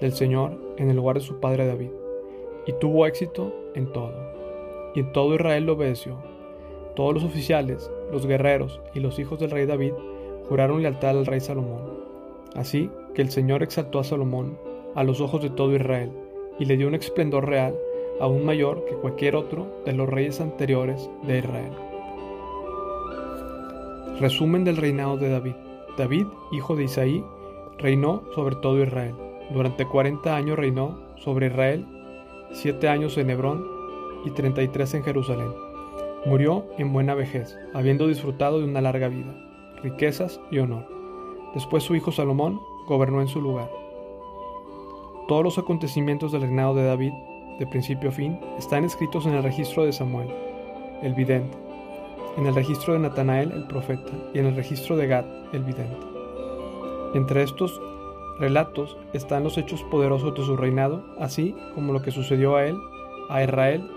del 0.01 0.13
Señor 0.13 0.59
en 0.77 0.89
el 0.89 0.97
lugar 0.97 1.17
de 1.17 1.23
su 1.23 1.41
padre 1.41 1.67
David, 1.67 1.91
y 2.67 2.73
tuvo 2.75 3.07
éxito 3.07 3.53
en 3.75 3.93
todo. 3.93 4.15
Y 4.95 5.01
en 5.01 5.13
todo 5.13 5.35
Israel 5.35 5.65
lo 5.67 5.75
obedeció. 5.75 6.17
Todos 6.97 7.15
los 7.15 7.25
oficiales, 7.25 7.91
los 8.13 8.27
guerreros 8.27 8.81
y 8.95 9.01
los 9.01 9.19
hijos 9.19 9.39
del 9.39 9.51
rey 9.51 9.67
David 9.67 9.93
juraron 10.49 10.83
lealtad 10.83 11.11
al 11.11 11.27
rey 11.27 11.41
Salomón. 11.41 11.83
Así 12.55 12.91
que 13.15 13.23
el 13.23 13.31
Señor 13.31 13.63
exaltó 13.63 13.99
a 13.99 14.05
Salomón 14.05 14.59
a 14.95 15.05
los 15.05 15.21
ojos 15.21 15.43
de 15.43 15.51
todo 15.51 15.75
Israel 15.75 16.11
y 16.61 16.67
le 16.67 16.77
dio 16.77 16.87
un 16.87 16.95
esplendor 16.95 17.49
real 17.49 17.75
aún 18.21 18.45
mayor 18.45 18.85
que 18.85 18.95
cualquier 18.95 19.35
otro 19.35 19.83
de 19.85 19.95
los 19.95 20.09
reyes 20.09 20.41
anteriores 20.41 21.11
de 21.27 21.39
Israel. 21.39 21.73
Resumen 24.21 24.65
del 24.65 24.77
reinado 24.77 25.17
de 25.17 25.31
David. 25.31 25.55
David, 25.97 26.27
hijo 26.53 26.77
de 26.77 26.85
Isaí, 26.85 27.25
reinó 27.79 28.23
sobre 28.35 28.57
todo 28.57 28.83
Israel. 28.83 29.15
Durante 29.51 29.87
40 29.87 30.37
años 30.37 30.59
reinó 30.59 30.99
sobre 31.17 31.47
Israel, 31.47 31.87
7 32.53 32.89
años 32.89 33.17
en 33.17 33.31
Hebrón 33.31 33.67
y 34.27 34.31
33 34.31 34.95
en 34.95 35.03
Jerusalén. 35.03 35.53
Murió 36.27 36.67
en 36.77 36.93
buena 36.93 37.15
vejez, 37.15 37.57
habiendo 37.73 38.07
disfrutado 38.07 38.59
de 38.59 38.67
una 38.67 38.83
larga 38.83 39.09
vida, 39.09 39.35
riquezas 39.83 40.39
y 40.51 40.59
honor. 40.59 40.87
Después 41.55 41.83
su 41.83 41.97
hijo 41.97 42.13
Salomón 42.13 42.61
gobernó 42.87 43.23
en 43.23 43.29
su 43.29 43.41
lugar. 43.41 43.71
Todos 45.31 45.45
los 45.45 45.59
acontecimientos 45.59 46.33
del 46.33 46.43
reinado 46.43 46.75
de 46.75 46.83
David, 46.83 47.13
de 47.61 47.67
principio 47.69 48.09
a 48.09 48.13
fin, 48.13 48.37
están 48.59 48.83
escritos 48.83 49.27
en 49.27 49.35
el 49.35 49.45
registro 49.45 49.85
de 49.85 49.93
Samuel, 49.93 50.27
el 51.05 51.15
vidente, 51.15 51.57
en 52.37 52.47
el 52.47 52.55
registro 52.57 52.95
de 52.95 52.99
Natanael, 52.99 53.53
el 53.53 53.69
profeta, 53.69 54.11
y 54.35 54.41
en 54.41 54.47
el 54.47 54.57
registro 54.57 54.97
de 54.97 55.07
Gad, 55.07 55.25
el 55.53 55.63
vidente. 55.63 56.05
Entre 57.15 57.45
estos 57.45 57.81
relatos 58.41 58.97
están 59.13 59.45
los 59.45 59.57
hechos 59.57 59.85
poderosos 59.85 60.35
de 60.35 60.45
su 60.45 60.57
reinado, 60.57 61.05
así 61.21 61.55
como 61.77 61.93
lo 61.93 62.03
que 62.03 62.11
sucedió 62.11 62.57
a 62.57 62.67
él, 62.67 62.77
a 63.29 63.45
Israel 63.45 63.89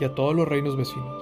y 0.00 0.04
a 0.04 0.14
todos 0.14 0.34
los 0.34 0.48
reinos 0.48 0.74
vecinos. 0.74 1.17